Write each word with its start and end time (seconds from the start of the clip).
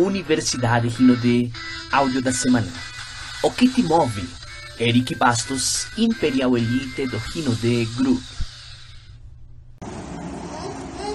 Universidade 0.00 0.88
Rinode, 0.88 1.52
áudio 1.92 2.22
da 2.22 2.32
semana. 2.32 2.66
O 3.42 3.50
que 3.50 3.68
te 3.68 3.82
move? 3.82 4.26
Eric 4.78 5.14
Bastos, 5.14 5.88
Imperial 5.98 6.56
Elite 6.56 7.06
do 7.06 7.18
Rinode 7.18 7.84
Group. 7.96 8.22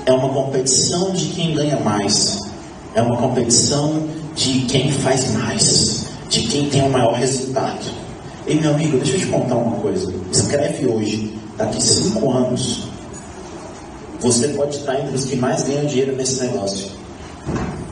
É 0.06 0.12
uma 0.12 0.30
competição 0.30 1.14
de 1.14 1.30
quem 1.30 1.56
ganha 1.56 1.80
mais. 1.80 2.40
É 2.94 3.02
uma 3.02 3.18
competição 3.18 4.08
de 4.36 4.66
quem 4.68 4.92
faz 4.92 5.34
mais. 5.34 6.06
De 6.30 6.42
quem 6.42 6.70
tem 6.70 6.84
o 6.84 6.90
maior 6.92 7.16
resultado. 7.16 7.92
Ei, 8.46 8.62
meu 8.62 8.76
amigo, 8.76 9.00
deixa 9.00 9.14
eu 9.14 9.20
te 9.22 9.26
contar 9.28 9.56
uma 9.56 9.78
coisa. 9.78 10.14
Escreve 10.32 10.86
hoje. 10.86 11.40
Daqui 11.58 11.82
cinco 11.82 12.32
anos, 12.32 12.88
você 14.20 14.50
pode 14.50 14.76
estar 14.76 15.00
entre 15.00 15.16
os 15.16 15.26
que 15.26 15.38
mais 15.38 15.64
ganham 15.64 15.88
dinheiro 15.88 16.16
nesse 16.16 16.40
negócio. 16.42 16.92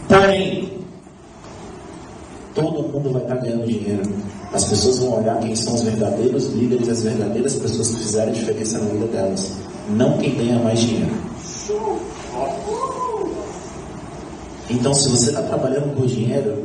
Porém, 0.08 0.73
todo 2.54 2.84
mundo 2.84 3.12
vai 3.12 3.22
estar 3.22 3.36
ganhando 3.36 3.66
dinheiro. 3.66 4.04
As 4.52 4.66
pessoas 4.66 5.00
vão 5.00 5.20
olhar 5.20 5.40
quem 5.40 5.56
são 5.56 5.74
os 5.74 5.82
verdadeiros 5.82 6.48
líderes, 6.54 6.90
as 6.90 7.04
verdadeiras 7.04 7.56
pessoas 7.56 7.90
que 7.90 7.98
fizeram 7.98 8.32
diferença 8.32 8.80
na 8.80 8.86
vida 8.86 9.08
delas. 9.08 9.52
Não 9.90 10.18
quem 10.18 10.36
ganha 10.36 10.60
mais 10.60 10.80
dinheiro. 10.80 11.12
Então, 14.70 14.94
se 14.94 15.10
você 15.10 15.30
está 15.30 15.42
trabalhando 15.42 15.96
por 15.96 16.06
dinheiro, 16.06 16.64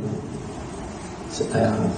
você 1.29 1.43
está 1.43 1.59
errado. 1.59 1.91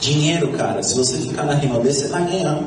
Dinheiro, 0.00 0.52
cara, 0.52 0.82
se 0.82 0.94
você 0.96 1.16
ficar 1.18 1.44
na 1.44 1.54
rima 1.54 1.78
desse, 1.80 2.00
você 2.00 2.04
está 2.06 2.20
ganhando. 2.20 2.66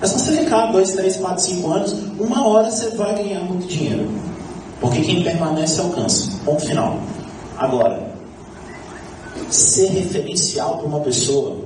É 0.00 0.06
só 0.06 0.18
você 0.18 0.36
ficar 0.36 0.72
2, 0.72 0.90
3, 0.90 1.16
4, 1.16 1.42
5 1.42 1.72
anos, 1.72 1.96
uma 2.18 2.46
hora 2.46 2.70
você 2.70 2.90
vai 2.96 3.14
ganhar 3.14 3.40
muito 3.44 3.66
dinheiro. 3.66 4.08
Porque 4.80 5.00
quem 5.00 5.22
permanece 5.22 5.80
alcança. 5.80 6.28
Ponto 6.44 6.60
final. 6.60 6.98
Agora, 7.56 8.01
ser 9.52 9.88
referencial 9.90 10.78
para 10.78 10.86
uma 10.86 11.00
pessoa, 11.00 11.58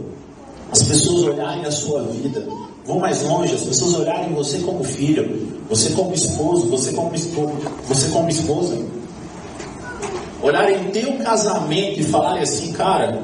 as 0.70 0.82
pessoas 0.82 1.22
olharem 1.24 1.64
a 1.64 1.70
sua 1.70 2.02
vida, 2.02 2.46
vão 2.84 2.98
mais 2.98 3.22
longe, 3.22 3.54
as 3.54 3.62
pessoas 3.62 3.94
olharem 3.94 4.34
você 4.34 4.58
como 4.58 4.82
filho, 4.82 5.60
você 5.68 5.90
como 5.90 6.12
esposo, 6.12 6.68
você 6.68 6.92
como 6.92 7.14
esposa, 7.14 7.52
você 7.88 8.08
como 8.08 8.28
esposa, 8.28 8.78
olharem 10.42 10.90
teu 10.90 11.16
casamento 11.18 12.00
e 12.00 12.04
falarem 12.04 12.42
assim, 12.42 12.72
cara, 12.72 13.22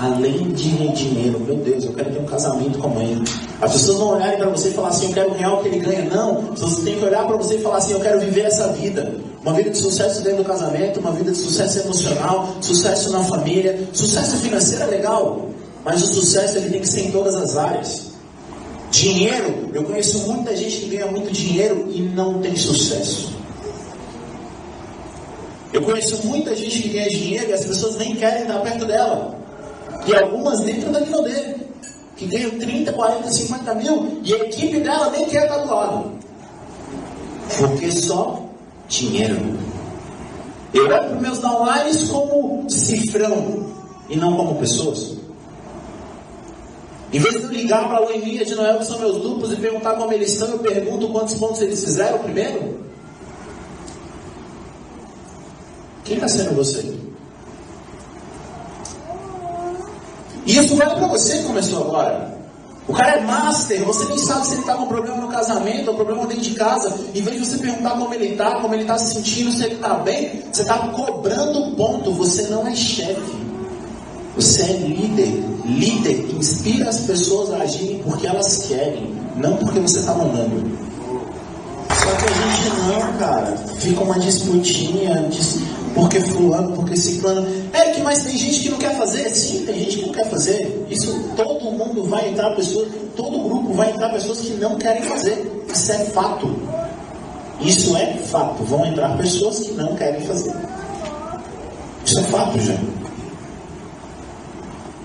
além 0.00 0.52
de 0.52 0.88
dinheiro, 0.92 1.40
meu 1.40 1.56
Deus, 1.56 1.84
eu 1.84 1.92
quero 1.92 2.12
ter 2.12 2.20
um 2.20 2.24
casamento 2.24 2.78
como 2.78 3.00
ele. 3.00 3.24
As 3.60 3.72
pessoas 3.72 3.98
não 3.98 4.14
olharem 4.14 4.38
para 4.38 4.48
você 4.48 4.68
e 4.68 4.72
falar 4.72 4.88
assim, 4.88 5.06
eu 5.08 5.12
quero 5.12 5.30
o 5.30 5.62
que 5.62 5.68
ele 5.68 5.78
ganha. 5.80 6.04
Não, 6.04 6.42
você 6.54 6.82
tem 6.82 6.98
que 6.98 7.04
olhar 7.04 7.26
para 7.26 7.36
você 7.36 7.56
e 7.56 7.58
falar 7.58 7.78
assim, 7.78 7.92
eu 7.94 8.00
quero 8.00 8.20
viver 8.20 8.42
essa 8.42 8.68
vida. 8.68 9.12
Uma 9.42 9.52
vida 9.54 9.70
de 9.70 9.78
sucesso 9.78 10.22
dentro 10.22 10.44
do 10.44 10.44
casamento, 10.44 11.00
uma 11.00 11.10
vida 11.10 11.32
de 11.32 11.36
sucesso 11.36 11.80
emocional, 11.80 12.54
sucesso 12.60 13.10
na 13.10 13.24
família, 13.24 13.88
sucesso 13.92 14.36
financeiro 14.36 14.84
é 14.84 14.86
legal, 14.86 15.48
mas 15.84 16.02
o 16.02 16.06
sucesso 16.06 16.58
ele 16.58 16.70
tem 16.70 16.80
que 16.80 16.88
ser 16.88 17.06
em 17.06 17.10
todas 17.10 17.34
as 17.34 17.56
áreas. 17.56 18.08
Dinheiro, 18.90 19.70
eu 19.72 19.82
conheço 19.84 20.18
muita 20.26 20.56
gente 20.56 20.78
que 20.78 20.96
ganha 20.96 21.06
muito 21.06 21.32
dinheiro 21.32 21.88
e 21.90 22.02
não 22.02 22.40
tem 22.40 22.54
sucesso. 22.56 23.36
Eu 25.72 25.82
conheço 25.82 26.26
muita 26.26 26.54
gente 26.54 26.82
que 26.82 26.88
ganha 26.88 27.08
dinheiro 27.08 27.50
e 27.50 27.52
as 27.52 27.64
pessoas 27.64 27.96
nem 27.96 28.16
querem 28.16 28.42
estar 28.42 28.58
perto 28.60 28.86
dela. 28.86 29.37
E 30.08 30.14
algumas 30.14 30.60
dentro 30.60 30.90
da 30.90 31.00
nível 31.00 31.22
dele, 31.22 31.56
que 32.16 32.24
ganham 32.24 32.58
30, 32.58 32.92
40, 32.94 33.30
50 33.30 33.74
mil 33.74 34.20
e 34.24 34.34
a 34.34 34.38
equipe 34.38 34.80
dela 34.80 35.10
nem 35.10 35.26
quer 35.26 35.42
estar 35.42 35.58
do 35.58 35.68
lado. 35.68 36.12
Porque 37.58 37.92
só 37.92 38.42
dinheiro. 38.88 39.36
Eu 40.72 40.84
olho 40.84 40.88
para 40.88 41.20
meus 41.20 41.38
downlines 41.40 42.08
como 42.08 42.68
cifrão 42.70 43.66
e 44.08 44.16
não 44.16 44.34
como 44.34 44.54
pessoas. 44.56 45.18
Em 47.12 47.18
vez 47.18 47.34
de 47.36 47.42
eu 47.42 47.50
ligar 47.50 47.86
para 47.86 47.98
a 47.98 48.00
Loemia 48.00 48.46
de 48.46 48.54
Noel, 48.54 48.78
que 48.78 48.86
são 48.86 48.98
meus 48.98 49.22
duplos, 49.22 49.52
e 49.52 49.56
perguntar 49.56 49.94
como 49.94 50.12
eles 50.12 50.32
estão, 50.32 50.48
eu 50.48 50.58
pergunto 50.58 51.08
quantos 51.08 51.34
pontos 51.34 51.60
eles 51.60 51.84
fizeram 51.84 52.18
primeiro. 52.18 52.78
Quem 56.04 56.16
está 56.16 56.28
sendo 56.28 56.54
você? 56.54 56.97
E 60.48 60.56
isso 60.56 60.74
vale 60.76 60.94
para 60.94 61.06
você 61.06 61.38
que 61.38 61.44
começou 61.44 61.82
agora. 61.82 62.38
O 62.88 62.94
cara 62.94 63.18
é 63.18 63.20
master, 63.20 63.84
você 63.84 64.06
nem 64.06 64.16
sabe 64.16 64.46
se 64.46 64.52
ele 64.52 64.62
está 64.62 64.74
com 64.76 64.86
problema 64.86 65.18
no 65.18 65.28
casamento 65.28 65.88
ou 65.88 65.94
problema 65.94 66.26
dentro 66.26 66.42
de 66.42 66.54
casa. 66.54 66.98
Em 67.14 67.20
vez 67.20 67.36
de 67.36 67.44
você 67.44 67.58
perguntar 67.58 67.90
como 67.90 68.14
ele 68.14 68.28
está, 68.28 68.58
como 68.62 68.72
ele 68.72 68.84
está 68.84 68.96
se 68.96 69.12
sentindo, 69.12 69.52
se 69.52 69.62
ele 69.62 69.74
está 69.74 69.96
bem, 69.96 70.42
você 70.50 70.62
está 70.62 70.78
cobrando 70.88 71.76
ponto. 71.76 72.14
Você 72.14 72.44
não 72.48 72.66
é 72.66 72.74
chefe. 72.74 73.36
Você 74.36 74.62
é 74.62 74.72
líder. 74.72 75.44
Líder 75.66 76.34
inspira 76.34 76.88
as 76.88 77.00
pessoas 77.00 77.52
a 77.52 77.58
agirem 77.58 77.98
porque 77.98 78.26
elas 78.26 78.66
querem, 78.66 79.14
não 79.36 79.54
porque 79.58 79.80
você 79.80 79.98
está 79.98 80.14
mandando. 80.14 80.78
Só 81.90 82.10
que 82.16 82.24
a 82.24 82.56
gente 82.56 82.70
não, 82.88 83.18
cara. 83.18 83.54
Fica 83.76 84.00
uma 84.00 84.18
disputinha, 84.18 85.28
porque 85.98 86.20
fulano, 86.20 86.72
porque 86.76 86.96
ciclano. 86.96 87.44
É 87.72 87.90
que 87.90 88.00
mas 88.00 88.22
tem 88.22 88.38
gente 88.38 88.60
que 88.60 88.68
não 88.68 88.78
quer 88.78 88.96
fazer? 88.96 89.28
Sim, 89.30 89.66
tem 89.66 89.80
gente 89.80 89.98
que 89.98 90.06
não 90.06 90.12
quer 90.12 90.30
fazer. 90.30 90.86
Isso 90.88 91.30
todo 91.36 91.64
mundo 91.64 92.04
vai 92.04 92.28
entrar 92.28 92.54
pessoas, 92.54 92.88
todo 93.16 93.48
grupo 93.48 93.72
vai 93.74 93.90
entrar 93.90 94.08
pessoas 94.10 94.40
que 94.40 94.52
não 94.52 94.76
querem 94.76 95.02
fazer. 95.02 95.64
Isso 95.68 95.92
é 95.92 95.98
fato. 96.06 96.56
Isso 97.60 97.96
é 97.96 98.14
fato. 98.14 98.62
Vão 98.62 98.86
entrar 98.86 99.16
pessoas 99.16 99.58
que 99.58 99.72
não 99.72 99.96
querem 99.96 100.20
fazer. 100.20 100.54
Isso 102.06 102.20
é 102.20 102.22
fato, 102.22 102.60
já. 102.60 102.76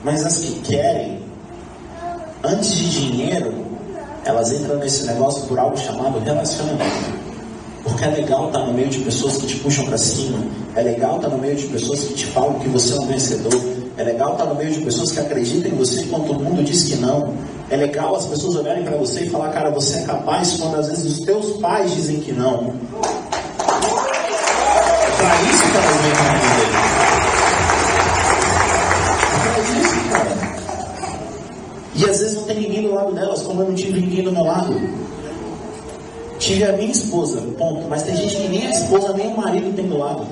Mas 0.04 0.24
as 0.24 0.38
que 0.38 0.60
querem, 0.60 1.24
antes 2.44 2.72
de 2.76 2.90
dinheiro, 2.90 3.66
elas 4.26 4.52
entram 4.52 4.78
nesse 4.78 5.08
negócio 5.08 5.48
por 5.48 5.58
algo 5.58 5.76
chamado 5.76 6.20
relacionamento. 6.20 7.33
Porque 7.84 8.06
é 8.06 8.08
legal 8.08 8.48
estar 8.48 8.60
no 8.60 8.74
meio 8.74 8.88
de 8.88 9.00
pessoas 9.00 9.38
que 9.38 9.48
te 9.48 9.58
puxam 9.58 9.86
para 9.86 9.98
cima. 9.98 10.40
É 10.74 10.82
legal 10.82 11.18
estar 11.18 11.28
no 11.28 11.38
meio 11.38 11.56
de 11.56 11.66
pessoas 11.68 12.00
que 12.02 12.14
te 12.14 12.26
falam 12.28 12.58
que 12.60 12.70
você 12.70 12.94
é 12.94 13.00
um 13.00 13.06
vencedor. 13.08 13.62
É 13.98 14.04
legal 14.04 14.32
estar 14.32 14.46
no 14.46 14.56
meio 14.56 14.72
de 14.72 14.82
pessoas 14.82 15.12
que 15.12 15.20
acreditam 15.20 15.70
em 15.72 15.76
você 15.76 16.04
quando 16.06 16.28
todo 16.28 16.44
mundo 16.44 16.64
diz 16.64 16.84
que 16.84 16.96
não. 16.96 17.34
É 17.70 17.76
legal 17.76 18.16
as 18.16 18.26
pessoas 18.26 18.56
olharem 18.56 18.84
para 18.84 18.96
você 18.98 19.26
e 19.26 19.30
falar, 19.30 19.50
cara, 19.50 19.70
você 19.70 19.98
é 19.98 20.04
capaz 20.04 20.54
quando 20.54 20.76
às 20.76 20.88
vezes 20.88 21.20
os 21.20 21.26
teus 21.26 21.58
pais 21.58 21.94
dizem 21.94 22.22
que 22.22 22.32
não. 22.32 22.74
É 25.04 25.12
para 25.18 25.42
isso 25.42 25.64
que 25.70 25.78
elas 25.78 25.98
vêm 26.02 26.12
para 26.14 26.34
viver. 26.40 26.70
É 29.36 29.50
para 29.50 29.60
isso, 29.80 29.96
cara. 30.10 30.34
E 31.96 32.10
às 32.10 32.20
vezes 32.20 32.36
não 32.36 32.44
tem 32.44 32.60
ninguém 32.62 32.84
do 32.84 32.96
lado 32.96 33.14
delas, 33.14 33.42
como 33.42 33.62
eu 33.62 33.68
não 33.68 33.76
tive 33.76 34.00
ninguém 34.00 34.24
do 34.24 34.32
meu 34.32 34.44
lado. 34.44 35.03
Tive 36.44 36.66
a 36.66 36.74
minha 36.74 36.92
esposa, 36.92 37.40
ponto. 37.58 37.88
Mas 37.88 38.04
tem 38.04 38.18
gente 38.18 38.36
que 38.36 38.50
nem 38.50 38.68
a 38.68 38.72
esposa 38.72 39.14
nem 39.14 39.28
o 39.28 39.38
marido 39.38 39.74
tem 39.74 39.88
do 39.88 39.98
lado. 39.98 40.28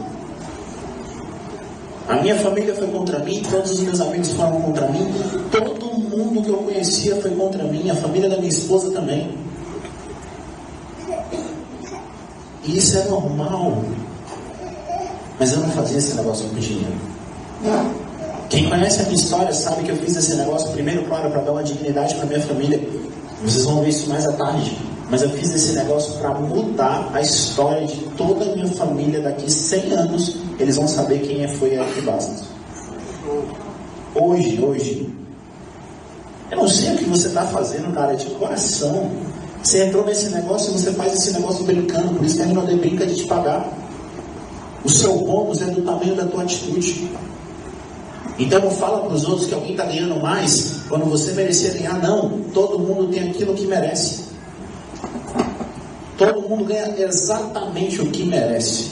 A 2.10 2.16
minha 2.18 2.36
família 2.36 2.76
foi 2.76 2.88
contra 2.88 3.20
mim, 3.20 3.42
todos 3.50 3.72
os 3.72 3.80
meus 3.80 4.02
amigos 4.02 4.34
foram 4.34 4.62
contra 4.62 4.90
mim, 4.90 5.08
todo 5.50 5.86
mundo 5.86 6.42
que 6.42 6.50
eu 6.50 6.58
conhecia 6.58 7.16
foi 7.22 7.32
contra 7.32 7.64
mim, 7.64 7.90
a 7.90 7.96
família 7.96 8.30
da 8.30 8.36
minha 8.36 8.50
esposa 8.50 8.92
também. 8.92 9.34
E 12.66 12.76
isso 12.78 12.98
é 12.98 13.06
normal. 13.06 13.82
Mas 15.40 15.54
eu 15.54 15.62
não 15.62 15.70
fazia 15.70 15.98
esse 15.98 16.14
negócio 16.16 16.50
com 16.50 16.56
dinheiro. 16.56 16.92
Quem 18.50 18.68
conhece 18.68 19.00
a 19.00 19.04
minha 19.04 19.16
história 19.16 19.54
sabe 19.54 19.84
que 19.84 19.92
eu 19.92 19.96
fiz 19.96 20.18
esse 20.18 20.36
negócio 20.36 20.72
primeiro, 20.72 21.06
claro, 21.06 21.32
para 21.32 21.40
dar 21.40 21.54
uma 21.54 21.64
dignidade 21.64 22.16
para 22.16 22.26
minha 22.26 22.42
família. 22.42 22.86
Vocês 23.42 23.64
vão 23.64 23.80
ver 23.80 23.90
isso 23.90 24.10
mais 24.10 24.28
à 24.28 24.34
tarde. 24.34 24.91
Mas 25.12 25.22
eu 25.24 25.30
fiz 25.32 25.54
esse 25.54 25.74
negócio 25.74 26.14
para 26.20 26.34
mudar 26.36 27.12
a 27.14 27.20
história 27.20 27.86
de 27.86 27.98
toda 28.16 28.46
a 28.46 28.56
minha 28.56 28.68
família 28.70 29.20
daqui 29.20 29.52
100 29.52 29.92
anos. 29.92 30.38
Eles 30.58 30.78
vão 30.78 30.88
saber 30.88 31.20
quem 31.20 31.44
é 31.44 31.50
foi 31.50 31.74
Eric 31.74 32.00
Bastos. 32.00 32.48
Hoje, 34.16 34.64
hoje, 34.64 35.14
eu 36.50 36.58
não 36.58 36.68
sei 36.68 36.94
o 36.94 36.98
que 36.98 37.04
você 37.04 37.28
está 37.28 37.44
fazendo, 37.44 37.94
cara, 37.94 38.14
de 38.14 38.26
coração. 38.28 39.12
Você 39.62 39.84
entrou 39.84 40.06
nesse 40.06 40.30
negócio 40.30 40.74
e 40.74 40.80
você 40.80 40.94
faz 40.94 41.14
esse 41.14 41.34
negócio 41.34 41.66
brincando, 41.66 42.16
por 42.16 42.26
isso 42.26 42.38
que 42.38 42.44
a 42.44 42.46
Rinode 42.46 42.76
brinca 42.76 43.06
de 43.06 43.16
te 43.16 43.28
pagar. 43.28 43.70
O 44.82 44.90
seu 44.90 45.14
bônus 45.18 45.62
é 45.62 45.66
do 45.66 45.82
tamanho 45.82 46.16
da 46.16 46.26
tua 46.26 46.44
atitude. 46.44 47.12
Então 48.40 48.62
não 48.62 48.72
fala 48.72 49.02
para 49.02 49.14
os 49.14 49.26
outros 49.26 49.48
que 49.48 49.54
alguém 49.54 49.72
está 49.72 49.84
ganhando 49.84 50.22
mais 50.22 50.84
quando 50.88 51.04
você 51.04 51.34
merecia 51.34 51.72
ganhar. 51.72 52.02
Não, 52.02 52.40
todo 52.54 52.80
mundo 52.80 53.12
tem 53.12 53.30
aquilo 53.30 53.54
que 53.54 53.68
merece. 53.68 54.31
Todo 56.22 56.48
mundo 56.48 56.66
ganha 56.66 56.94
exatamente 57.00 58.00
o 58.00 58.12
que 58.12 58.24
merece. 58.26 58.92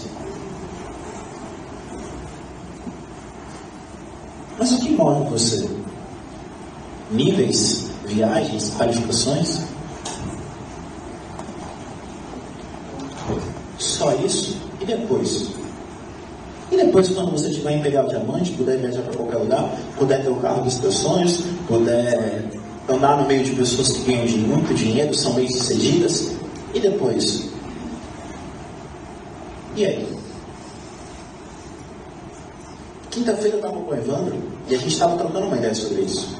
Mas 4.57 4.71
o 4.71 4.79
que 4.79 4.89
move 4.89 5.29
você? 5.29 5.69
Níveis, 7.11 7.91
viagens, 8.07 8.71
qualificações? 8.75 9.59
Só 13.77 14.11
isso? 14.15 14.57
E 14.81 14.85
depois? 14.85 15.51
depois, 16.71 17.09
quando 17.09 17.31
você 17.31 17.51
tiver 17.51 17.77
Imperial 17.77 18.07
Diamante, 18.07 18.53
puder 18.53 18.79
viajar 18.79 19.03
para 19.03 19.15
qualquer 19.15 19.37
lugar, 19.37 19.71
puder 19.99 20.23
ter 20.23 20.29
o 20.29 20.35
carro 20.37 20.63
dos 20.63 20.73
seus 20.73 20.95
sonhos, 20.95 21.43
puder 21.67 22.43
andar 22.87 23.17
no 23.17 23.27
meio 23.27 23.43
de 23.43 23.51
pessoas 23.51 23.89
que 23.91 24.11
ganham 24.11 24.25
muito 24.47 24.73
dinheiro, 24.73 25.13
são 25.13 25.33
bem-sucedidas, 25.33 26.38
e 26.73 26.79
depois? 26.79 27.49
E 29.75 29.85
aí? 29.85 30.19
Quinta-feira 33.09 33.55
eu 33.55 33.55
estava 33.57 33.73
com 33.73 33.91
o 33.91 33.95
Evandro 33.95 34.37
e 34.67 34.75
a 34.75 34.77
gente 34.77 34.93
estava 34.93 35.17
trocando 35.17 35.47
uma 35.47 35.57
ideia 35.57 35.73
sobre 35.73 36.01
isso. 36.01 36.37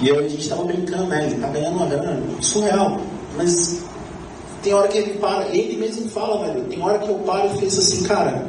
E 0.00 0.08
eu, 0.08 0.18
a 0.18 0.22
gente 0.22 0.40
estava 0.42 0.64
brincando, 0.64 1.06
né? 1.06 1.26
Ele 1.26 1.34
está 1.36 1.48
ganhando 1.48 1.76
uma 1.76 1.86
grana 1.86 2.20
surreal. 2.40 3.00
Mas 3.36 3.82
tem 4.62 4.74
hora 4.74 4.88
que 4.88 4.98
ele 4.98 5.18
para, 5.18 5.48
ele 5.48 5.76
mesmo 5.76 6.08
fala, 6.08 6.44
velho. 6.46 6.64
Tem 6.64 6.82
hora 6.82 6.98
que 6.98 7.08
eu 7.08 7.14
paro 7.20 7.50
e 7.54 7.58
penso 7.58 7.80
assim, 7.80 8.02
cara, 8.04 8.48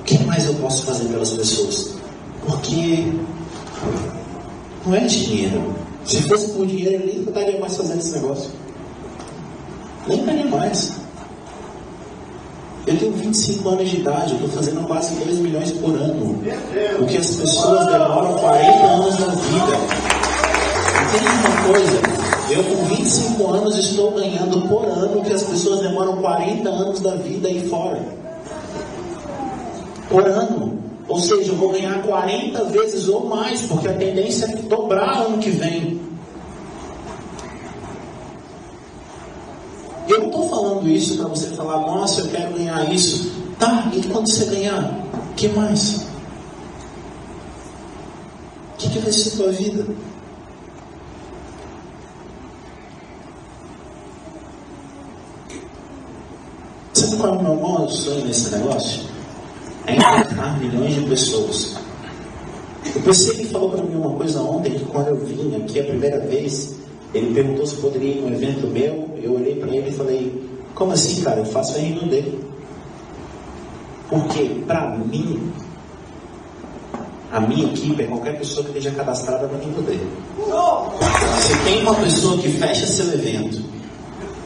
o 0.00 0.02
que 0.02 0.18
mais 0.24 0.46
eu 0.46 0.54
posso 0.54 0.84
fazer 0.86 1.08
pelas 1.08 1.30
pessoas? 1.30 1.94
Porque 2.46 3.12
não 4.86 4.94
é 4.94 5.00
dinheiro. 5.00 5.74
Se 6.04 6.22
fosse 6.22 6.52
por 6.52 6.66
dinheiro, 6.66 7.02
eu 7.02 7.06
nem 7.06 7.20
estaria 7.20 7.60
mais 7.60 7.76
fazendo 7.76 7.98
esse 7.98 8.12
negócio. 8.12 8.50
Nem 10.08 10.20
estaria 10.20 10.46
mais. 10.46 10.92
Eu 12.86 12.98
tenho 12.98 13.12
25 13.12 13.68
anos 13.68 13.90
de 13.90 13.96
idade, 14.00 14.30
eu 14.30 14.36
estou 14.36 14.48
fazendo 14.48 14.86
quase 14.86 15.14
2 15.22 15.38
milhões 15.40 15.70
por 15.72 15.94
ano. 15.94 16.42
O 16.98 17.06
que 17.06 17.18
as 17.18 17.36
pessoas 17.36 17.84
demoram 17.86 18.34
40 18.38 18.86
anos 18.86 19.18
na 19.18 19.26
vida. 19.26 19.76
Entende 21.04 21.28
uma 21.46 21.72
coisa? 21.72 22.00
Eu 22.50 22.64
com 22.64 22.84
25 22.86 23.46
anos 23.52 23.76
estou 23.76 24.12
ganhando 24.12 24.66
por 24.68 24.86
ano 24.86 25.18
o 25.18 25.22
que 25.22 25.34
as 25.34 25.42
pessoas 25.42 25.80
demoram 25.80 26.16
40 26.16 26.66
anos 26.66 27.00
da 27.00 27.14
vida 27.16 27.48
aí 27.48 27.68
fora. 27.68 28.00
Por 30.08 30.26
ano. 30.26 30.78
Ou 31.06 31.18
seja, 31.18 31.52
eu 31.52 31.56
vou 31.56 31.70
ganhar 31.70 32.02
40 32.02 32.64
vezes 32.64 33.06
ou 33.08 33.26
mais, 33.26 33.62
porque 33.62 33.88
a 33.88 33.92
tendência 33.92 34.46
é 34.46 34.56
dobrar 34.62 35.26
ano 35.26 35.36
que 35.36 35.50
vem. 35.50 36.00
Eu 40.08 40.20
não 40.20 40.26
estou 40.28 40.48
falando 40.48 40.88
isso 40.88 41.18
para 41.18 41.28
você 41.28 41.48
falar, 41.48 41.80
nossa, 41.80 42.22
eu 42.22 42.28
quero 42.28 42.54
ganhar 42.54 42.90
isso. 42.92 43.30
Tá, 43.58 43.90
e 43.92 44.02
quando 44.08 44.26
você 44.26 44.46
ganhar, 44.46 45.06
o 45.12 45.34
que 45.34 45.48
mais? 45.48 46.06
O 48.72 48.76
que, 48.78 48.88
que 48.88 48.98
vai 49.00 49.12
ser 49.12 49.34
a 49.34 49.36
tua 49.36 49.52
vida? 49.52 49.86
Sabe 56.94 57.16
qual 57.16 57.34
é 57.34 57.36
o 57.36 57.42
meu 57.42 57.54
maior 57.56 57.88
sonho 57.88 58.24
nesse 58.24 58.50
negócio? 58.56 59.02
É 59.86 59.94
impactar 59.94 60.58
milhões 60.58 60.94
de 60.94 61.00
pessoas. 61.02 61.76
O 62.96 63.00
PC 63.02 63.44
falou 63.46 63.70
para 63.70 63.82
mim 63.82 63.96
uma 63.96 64.16
coisa 64.16 64.40
ontem, 64.40 64.72
que 64.72 64.84
quando 64.86 65.08
eu 65.08 65.16
vim 65.16 65.56
aqui 65.56 65.80
a 65.80 65.84
primeira 65.84 66.20
vez, 66.20 66.76
ele 67.14 67.34
perguntou 67.34 67.66
se 67.66 67.76
poderia 67.76 68.10
ir 68.10 68.18
em 68.18 68.24
um 68.24 68.32
evento 68.34 68.66
meu. 68.66 69.08
Eu 69.22 69.34
olhei 69.34 69.54
para 69.54 69.68
ele 69.68 69.88
e 69.88 69.92
falei: 69.92 70.50
Como 70.74 70.92
assim, 70.92 71.22
cara? 71.22 71.38
Eu 71.38 71.46
faço 71.46 71.76
a 71.76 71.80
RNU 71.80 72.08
dele. 72.08 72.38
Porque, 74.08 74.44
para 74.66 74.96
mim, 74.96 75.52
a 77.30 77.40
minha 77.40 77.66
equipe 77.66 78.02
é 78.02 78.06
qualquer 78.06 78.38
pessoa 78.38 78.64
que 78.64 78.70
esteja 78.70 78.90
cadastrada 78.92 79.46
no 79.46 79.58
nível 79.58 79.82
dele. 79.82 80.08
Se 81.40 81.58
tem 81.64 81.82
uma 81.82 81.94
pessoa 81.94 82.38
que 82.38 82.48
fecha 82.48 82.86
seu 82.86 83.12
evento, 83.12 83.62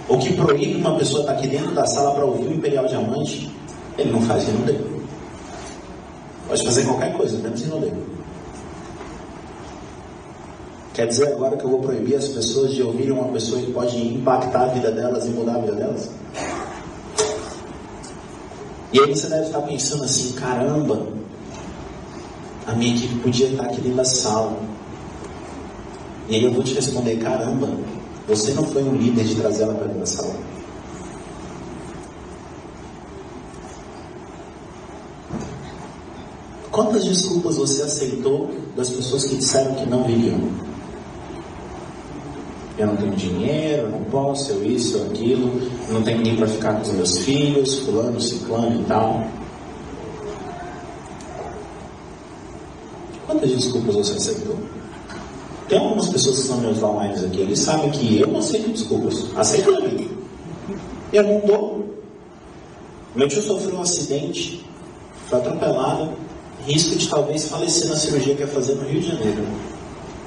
ou 0.09 0.19
que 0.19 0.33
proíbe 0.35 0.77
uma 0.77 0.97
pessoa 0.97 1.21
estar 1.21 1.33
aqui 1.33 1.47
dentro 1.47 1.73
da 1.73 1.87
sala 1.87 2.13
para 2.13 2.25
ouvir 2.25 2.49
o 2.49 2.55
Imperial 2.55 2.87
Diamante, 2.87 3.51
ele 3.97 4.11
não 4.11 4.21
faz 4.23 4.49
RNU 4.49 4.65
dele. 4.65 5.03
Pode 6.49 6.65
fazer 6.65 6.85
qualquer 6.85 7.13
coisa, 7.17 7.39
menos 7.39 7.63
RNU 7.63 7.81
dele. 7.81 8.12
Quer 10.95 11.07
dizer 11.07 11.29
agora 11.29 11.57
que 11.57 11.65
eu 11.65 11.71
vou 11.71 11.81
proibir 11.81 12.17
as 12.17 12.29
pessoas 12.29 12.75
de 12.75 12.83
ouvirem 12.83 13.13
uma 13.13 13.29
pessoa 13.29 13.61
que 13.63 13.73
pode 13.73 13.97
impactar 13.97 14.65
a 14.65 14.67
vida 14.67 14.91
delas 14.91 15.25
e 15.25 15.31
mudar 15.31 15.55
a 15.55 15.59
vida 15.59 15.73
delas? 15.73 16.11
E 18.93 19.01
aí 19.01 19.17
você 19.17 19.27
deve 19.27 19.47
estar 19.47 19.63
pensando 19.63 20.05
assim, 20.05 20.33
caramba, 20.33 21.07
a 22.67 22.75
minha 22.75 22.95
equipe 22.95 23.15
podia 23.21 23.47
estar 23.47 23.65
aqui 23.65 23.81
dentro 23.81 23.97
da 23.97 24.05
sala. 24.05 24.55
E 26.29 26.37
aí 26.37 26.45
eu 26.45 26.53
vou 26.53 26.63
te 26.63 26.75
responder, 26.75 27.17
caramba, 27.17 27.71
você 28.29 28.53
não 28.53 28.65
foi 28.65 28.83
um 28.83 28.95
líder 28.95 29.25
de 29.25 29.35
trazer 29.37 29.63
ela 29.63 29.75
para 29.75 29.87
dentro 29.87 30.01
da 30.01 30.07
sala. 30.07 30.35
Quantas 36.71 37.05
desculpas 37.05 37.57
você 37.57 37.83
aceitou 37.83 38.51
das 38.77 38.91
pessoas 38.91 39.25
que 39.25 39.37
disseram 39.37 39.75
que 39.75 39.87
não 39.87 40.05
viriam? 40.05 40.72
Eu 42.79 42.87
não 42.87 42.97
tenho 42.97 43.13
dinheiro, 43.13 43.83
eu 43.83 43.91
não 43.91 44.05
posso, 44.05 44.53
eu 44.53 44.65
isso, 44.65 44.97
eu 44.97 45.07
aquilo, 45.07 45.61
não 45.91 46.03
tenho 46.03 46.19
ninguém 46.19 46.37
para 46.37 46.47
ficar 46.47 46.75
com 46.75 46.83
os 46.83 46.93
meus 46.93 47.19
filhos, 47.19 47.81
fulano, 47.81 48.21
ciclano 48.21 48.81
e 48.81 48.85
tal. 48.85 49.27
Quantas 53.27 53.51
desculpas 53.51 53.95
você 53.95 54.13
aceitou? 54.15 54.57
Tem 55.69 55.79
algumas 55.79 56.09
pessoas 56.09 56.39
que 56.39 56.47
são 56.47 56.61
meus 56.61 56.83
online 56.83 57.15
aqui, 57.25 57.41
eles 57.41 57.59
sabem 57.59 57.91
que 57.91 58.21
eu 58.21 58.29
não 58.29 58.41
aceito 58.41 58.71
desculpas. 58.71 59.21
Vida. 59.21 60.11
Eu 61.13 61.23
não 61.23 61.41
dou. 61.47 61.95
Meu 63.15 63.29
tio 63.29 63.43
sofreu 63.43 63.77
um 63.77 63.83
acidente, 63.83 64.65
foi 65.29 65.39
atropelado, 65.39 66.11
risco 66.67 66.97
de 66.97 67.07
talvez 67.09 67.49
falecer 67.49 67.89
na 67.89 67.97
cirurgia 67.97 68.35
que 68.35 68.41
ia 68.41 68.49
fazer 68.49 68.75
no 68.75 68.89
Rio 68.89 69.01
de 69.01 69.09
Janeiro. 69.09 69.45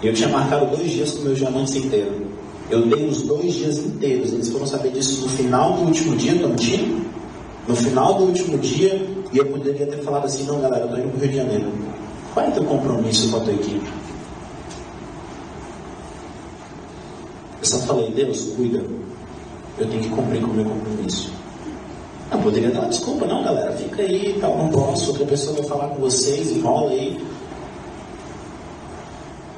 Eu 0.03 0.13
tinha 0.13 0.29
marcado 0.29 0.75
dois 0.75 0.91
dias 0.91 1.11
com 1.11 1.23
meus 1.23 1.39
diamantes 1.39 1.75
inteiros. 1.75 2.24
Eu 2.69 2.85
dei 2.87 3.07
os 3.07 3.21
dois 3.21 3.53
dias 3.53 3.77
inteiros. 3.77 4.33
Eles 4.33 4.49
foram 4.49 4.65
saber 4.65 4.91
disso 4.91 5.21
no 5.21 5.29
final 5.29 5.73
do 5.73 5.83
último 5.83 6.15
dia, 6.15 6.33
não 6.33 6.55
tinha? 6.55 7.05
No 7.67 7.75
final 7.75 8.13
do 8.15 8.25
último 8.25 8.57
dia, 8.57 9.07
e 9.31 9.37
eu 9.37 9.45
poderia 9.45 9.85
ter 9.87 9.97
falado 10.03 10.25
assim, 10.25 10.43
não 10.45 10.61
galera, 10.61 10.83
eu 10.83 10.85
estou 10.85 10.99
indo 10.99 11.09
para 11.09 11.17
o 11.17 11.21
Rio 11.21 11.29
de 11.29 11.35
Janeiro. 11.35 11.71
Qual 12.33 12.45
é 12.45 12.49
o 12.49 12.51
teu 12.51 12.63
compromisso 12.63 13.29
com 13.29 13.37
a 13.37 13.39
tua 13.39 13.53
equipe? 13.53 13.89
Eu 17.59 17.65
só 17.65 17.77
falei, 17.79 18.11
Deus, 18.11 18.53
cuida. 18.55 18.83
Eu 19.77 19.87
tenho 19.87 20.03
que 20.03 20.09
cumprir 20.09 20.41
com 20.41 20.51
o 20.51 20.53
meu 20.53 20.65
compromisso. 20.65 21.31
Eu 22.31 22.39
poderia 22.39 22.71
dar 22.71 22.87
desculpa, 22.87 23.25
não, 23.25 23.43
galera, 23.43 23.71
fica 23.73 24.01
aí, 24.01 24.37
tal, 24.39 24.57
não 24.57 24.69
posso, 24.69 25.11
outra 25.11 25.25
pessoa 25.25 25.55
vai 25.57 25.65
falar 25.65 25.87
com 25.89 26.01
vocês, 26.01 26.51
enrola 26.51 26.91
aí. 26.91 27.19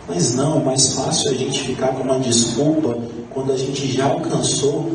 Mas 0.08 0.36
não, 0.36 0.62
é 0.62 0.64
mais 0.64 0.94
fácil 0.94 1.32
a 1.32 1.34
gente 1.34 1.64
ficar 1.64 1.90
com 1.90 2.04
uma 2.04 2.20
desculpa 2.20 2.98
quando 3.34 3.52
a 3.52 3.58
gente 3.58 3.92
já 3.92 4.06
alcançou 4.06 4.90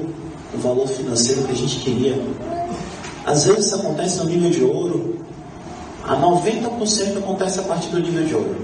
o 0.54 0.58
valor 0.58 0.88
financeiro 0.88 1.42
que 1.44 1.52
a 1.52 1.54
gente 1.54 1.80
queria. 1.80 2.18
Às 3.26 3.44
vezes 3.44 3.66
isso 3.66 3.76
acontece 3.76 4.18
no 4.18 4.24
nível 4.24 4.50
de 4.50 4.64
ouro, 4.64 5.16
a 6.04 6.16
90% 6.16 7.18
acontece 7.18 7.60
a 7.60 7.62
partir 7.62 7.88
do 7.90 8.00
nível 8.00 8.24
de 8.24 8.34
ouro. 8.34 8.56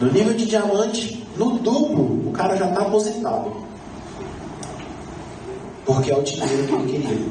No 0.00 0.12
nível 0.12 0.34
de 0.34 0.46
diamante, 0.46 1.26
no 1.36 1.58
duplo, 1.58 2.28
o 2.28 2.32
cara 2.32 2.56
já 2.56 2.68
está 2.68 2.82
aposentado. 2.82 3.52
Porque 5.86 6.10
é 6.12 6.16
o 6.16 6.22
dinheiro 6.22 6.66
que 6.66 6.74
ele 6.74 6.92
queria. 6.92 7.28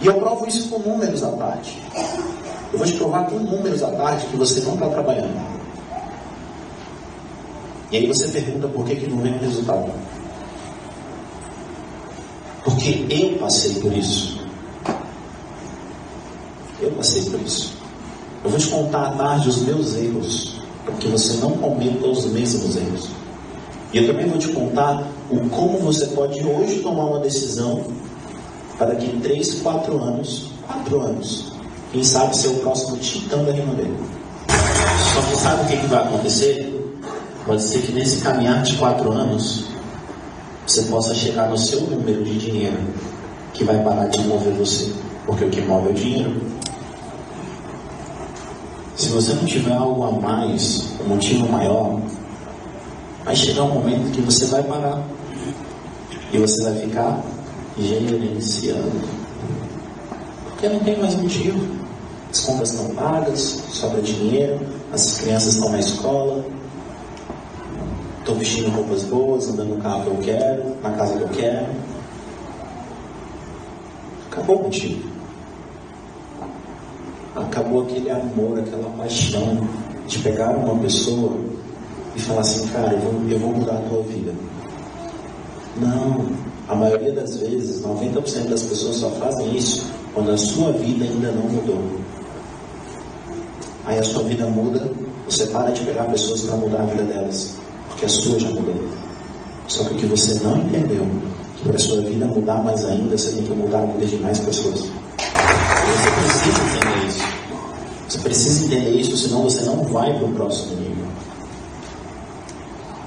E 0.00 0.06
eu 0.06 0.14
provo 0.14 0.46
isso 0.46 0.68
com 0.68 0.78
números 0.78 1.22
à 1.22 1.30
tarde. 1.32 1.78
Eu 2.72 2.78
vou 2.78 2.86
te 2.86 2.94
provar 2.94 3.26
com 3.26 3.36
números 3.38 3.82
à 3.82 3.90
tarde 3.90 4.26
que 4.26 4.36
você 4.36 4.60
não 4.60 4.74
está 4.74 4.88
trabalhando. 4.88 5.61
E 7.92 7.98
aí 7.98 8.06
você 8.06 8.26
pergunta 8.28 8.66
por 8.68 8.86
que, 8.86 8.96
que 8.96 9.06
não 9.06 9.18
vem 9.18 9.34
o 9.34 9.38
resultado. 9.38 9.92
Porque 12.64 13.04
eu 13.10 13.38
passei 13.38 13.74
por 13.74 13.92
isso. 13.92 14.40
Eu 16.80 16.90
passei 16.92 17.22
por 17.24 17.38
isso. 17.40 17.74
Eu 18.42 18.50
vou 18.50 18.58
te 18.58 18.66
contar 18.68 19.08
à 19.08 19.10
tarde 19.10 19.50
os 19.50 19.60
meus 19.62 19.94
erros, 19.94 20.56
para 20.86 20.94
que 20.94 21.06
você 21.08 21.34
não 21.34 21.50
cometa 21.50 22.06
os 22.06 22.24
mesmos 22.24 22.76
erros. 22.76 23.10
E 23.92 23.98
eu 23.98 24.06
também 24.06 24.26
vou 24.26 24.38
te 24.38 24.48
contar 24.48 25.06
o 25.30 25.48
como 25.50 25.78
você 25.78 26.06
pode 26.06 26.42
hoje 26.42 26.80
tomar 26.80 27.04
uma 27.04 27.18
decisão 27.18 27.84
para 28.78 28.86
daqui 28.86 29.20
3, 29.20 29.60
4 29.60 30.02
anos, 30.02 30.50
4 30.66 31.00
anos, 31.00 31.52
quem 31.92 32.02
sabe 32.02 32.34
ser 32.34 32.48
o 32.48 32.54
próximo 32.60 32.96
titã 32.96 33.44
da 33.44 33.52
rima 33.52 33.74
dele. 33.74 33.96
Só 35.14 35.20
que 35.20 35.36
sabe 35.36 35.62
o 35.62 35.78
que 35.78 35.86
vai 35.88 36.02
acontecer? 36.02 36.71
Pode 37.44 37.62
ser 37.62 37.82
que 37.82 37.92
nesse 37.92 38.22
caminhar 38.22 38.62
de 38.62 38.76
quatro 38.76 39.10
anos 39.10 39.64
você 40.66 40.82
possa 40.82 41.12
chegar 41.12 41.50
no 41.50 41.58
seu 41.58 41.80
número 41.82 42.22
de 42.22 42.38
dinheiro 42.38 42.78
que 43.52 43.64
vai 43.64 43.82
parar 43.82 44.06
de 44.06 44.20
mover 44.22 44.52
você, 44.54 44.92
porque 45.26 45.44
o 45.44 45.50
que 45.50 45.60
move 45.60 45.88
é 45.88 45.90
o 45.90 45.94
dinheiro. 45.94 46.40
Se 48.94 49.08
você 49.08 49.34
não 49.34 49.44
tiver 49.44 49.74
algo 49.74 50.04
a 50.04 50.12
mais, 50.12 50.94
um 51.04 51.08
motivo 51.08 51.48
maior, 51.50 52.00
vai 53.24 53.34
chegar 53.34 53.64
um 53.64 53.74
momento 53.74 54.12
que 54.12 54.20
você 54.20 54.46
vai 54.46 54.62
parar 54.62 55.02
e 56.32 56.38
você 56.38 56.62
vai 56.62 56.76
ficar 56.76 57.20
gerenciando, 57.76 59.00
porque 60.44 60.68
não 60.68 60.78
tem 60.80 60.98
mais 61.00 61.16
motivo. 61.16 61.82
As 62.30 62.40
contas 62.40 62.72
estão 62.72 62.94
pagas, 62.94 63.62
sobra 63.72 64.00
dinheiro, 64.00 64.60
as 64.92 65.18
crianças 65.18 65.54
estão 65.54 65.70
na 65.70 65.80
escola, 65.80 66.44
estou 68.22 68.36
vestindo 68.36 68.70
roupas 68.70 69.02
boas, 69.02 69.48
andando 69.48 69.74
no 69.74 69.82
carro 69.82 70.02
que 70.02 70.08
eu 70.08 70.18
quero, 70.22 70.76
na 70.80 70.90
casa 70.92 71.16
que 71.16 71.22
eu 71.22 71.28
quero. 71.28 71.66
Acabou 74.30 74.58
contigo. 74.60 75.02
Acabou 77.34 77.82
aquele 77.82 78.10
amor, 78.10 78.60
aquela 78.60 78.88
paixão 78.96 79.66
de 80.06 80.18
pegar 80.20 80.50
uma 80.50 80.78
pessoa 80.78 81.36
e 82.14 82.20
falar 82.20 82.42
assim, 82.42 82.68
cara, 82.68 82.92
eu 82.92 83.00
vou, 83.00 83.28
eu 83.28 83.38
vou 83.38 83.54
mudar 83.54 83.74
a 83.74 83.88
tua 83.88 84.02
vida. 84.02 84.32
Não, 85.80 86.26
a 86.68 86.74
maioria 86.76 87.12
das 87.12 87.36
vezes, 87.38 87.82
90% 87.82 88.48
das 88.48 88.62
pessoas 88.62 88.96
só 88.96 89.10
fazem 89.10 89.56
isso 89.56 89.90
quando 90.14 90.30
a 90.30 90.38
sua 90.38 90.72
vida 90.72 91.04
ainda 91.04 91.32
não 91.32 91.48
mudou. 91.48 91.82
Aí 93.84 93.98
a 93.98 94.04
sua 94.04 94.22
vida 94.22 94.46
muda, 94.46 94.88
você 95.26 95.46
para 95.46 95.70
de 95.72 95.84
pegar 95.84 96.04
pessoas 96.04 96.42
para 96.42 96.56
mudar 96.56 96.82
a 96.82 96.86
vida 96.86 97.02
delas, 97.02 97.56
porque 98.02 98.06
a 98.06 98.08
sua 98.08 98.40
já 98.40 98.48
mudou. 98.48 98.74
Só 99.68 99.84
que 99.84 99.94
o 99.94 99.96
que 99.96 100.06
você 100.06 100.34
não 100.42 100.56
entendeu, 100.58 101.06
que 101.56 101.68
para 101.68 101.76
a 101.76 101.78
sua 101.78 102.00
vida 102.00 102.26
mudar 102.26 102.62
mais 102.64 102.84
ainda, 102.84 103.16
você 103.16 103.32
tem 103.32 103.44
que 103.44 103.52
mudar 103.52 103.82
a 103.82 103.86
vida 103.86 104.06
de 104.06 104.16
mais 104.16 104.40
pessoas. 104.40 104.80
Você 104.80 106.10
precisa 106.10 106.62
entender 106.62 107.08
isso. 107.08 107.24
Você 108.08 108.18
precisa 108.18 108.64
entender 108.64 108.90
isso, 108.90 109.16
senão 109.16 109.42
você 109.42 109.62
não 109.62 109.84
vai 109.84 110.12
para 110.18 110.26
o 110.26 110.32
próximo 110.32 110.80
nível. 110.80 111.04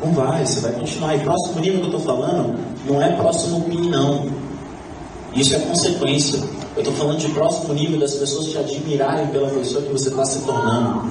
Não 0.04 0.14
vai, 0.14 0.46
você 0.46 0.62
vai 0.62 0.72
continuar. 0.74 1.16
E 1.16 1.20
próximo 1.20 1.60
nível 1.60 1.80
que 1.82 1.88
eu 1.88 1.98
estou 1.98 2.16
falando 2.16 2.58
não 2.88 3.02
é 3.02 3.12
próximo 3.18 3.62
PIN, 3.62 3.90
não. 3.90 4.25
Isso 5.34 5.56
é 5.56 5.60
consequência. 5.60 6.40
Eu 6.75 6.82
estou 6.82 6.94
falando 6.94 7.18
de 7.18 7.28
próximo 7.30 7.74
nível 7.74 8.00
das 8.00 8.14
pessoas 8.14 8.48
te 8.48 8.58
admirarem 8.58 9.28
pela 9.28 9.50
pessoa 9.50 9.82
que 9.82 9.92
você 9.92 10.10
está 10.10 10.25
se 10.25 10.40
tornando. 10.40 11.04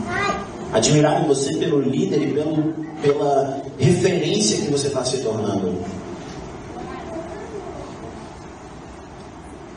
Admirarem 0.75 1.29
você 1.29 1.57
pelo 1.57 1.81
líder 1.81 2.21
e 2.21 2.35
pelo, 2.35 2.75
pela 3.01 3.63
referência 3.79 4.61
que 4.61 4.73
você 4.73 4.89
está 4.89 5.05
se 5.05 5.19
tornando. 5.19 5.73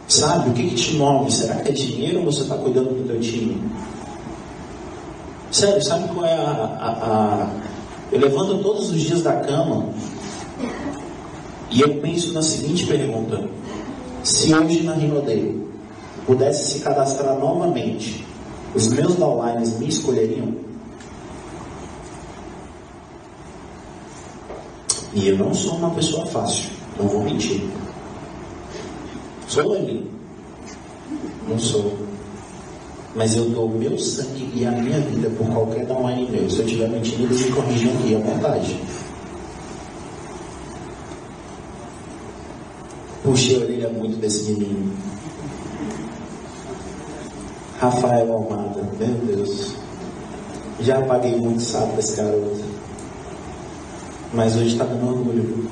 Sabe, 0.07 0.49
o 0.49 0.53
que, 0.53 0.69
que 0.69 0.75
te 0.75 0.95
move? 0.95 1.31
Será 1.31 1.57
que 1.57 1.69
é 1.69 1.71
dinheiro 1.71 2.19
ou 2.21 2.25
você 2.25 2.41
está 2.41 2.57
cuidando 2.57 2.89
do 2.89 3.07
teu 3.07 3.19
time? 3.19 3.61
Sério, 5.51 5.83
sabe 5.83 6.09
qual 6.15 6.25
é 6.25 6.33
a, 6.33 6.41
a, 6.41 6.89
a 6.89 7.49
eu 8.11 8.19
levanto 8.19 8.57
todos 8.63 8.89
os 8.89 8.99
dias 8.99 9.21
da 9.21 9.33
cama 9.33 9.89
e 11.69 11.79
eu 11.79 12.01
penso 12.01 12.33
na 12.33 12.41
seguinte 12.41 12.87
pergunta: 12.87 13.47
se 14.23 14.51
hoje 14.51 14.81
na 14.81 14.95
Rinodale 14.95 15.63
pudesse 16.25 16.73
se 16.73 16.79
cadastrar 16.79 17.37
novamente, 17.37 18.25
os 18.73 18.87
meus 18.87 19.13
downlines 19.15 19.77
me 19.77 19.89
escolheriam? 19.89 20.66
E 25.13 25.27
eu 25.29 25.37
não 25.37 25.53
sou 25.53 25.75
uma 25.75 25.91
pessoa 25.91 26.25
fácil, 26.25 26.69
não 26.97 27.07
vou 27.07 27.23
mentir. 27.23 27.61
Sou 29.47 29.73
ali. 29.73 30.11
Não 31.47 31.57
sou 31.57 32.07
mas 33.17 33.35
eu 33.35 33.49
dou 33.49 33.65
o 33.65 33.69
meu 33.69 33.97
sangue 33.97 34.51
e 34.53 34.63
a 34.63 34.71
minha 34.71 34.99
vida 34.99 35.27
por 35.31 35.47
qualquer 35.47 35.87
downline 35.87 36.29
meu. 36.29 36.47
Se 36.47 36.59
eu 36.59 36.65
estiver 36.65 36.87
mentindo, 36.87 37.23
eles 37.23 37.45
me 37.45 37.51
corrigem 37.51 37.91
aqui 37.91 38.15
à 38.15 38.19
vontade. 38.19 38.79
Puxei 43.23 43.55
a 43.55 43.59
orelha 43.65 43.89
muito 43.89 44.17
desse 44.17 44.51
menino. 44.51 44.93
Rafael 47.79 48.31
Almada, 48.31 48.87
meu 48.99 49.35
Deus. 49.35 49.73
Já 50.81 51.01
paguei 51.01 51.35
muito 51.37 51.63
sapo 51.63 51.95
desse 51.95 52.17
garoto. 52.17 52.76
Mas 54.37 54.55
hoje 54.55 54.67
está 54.67 54.83
dando 54.83 55.07
orgulho. 55.07 55.67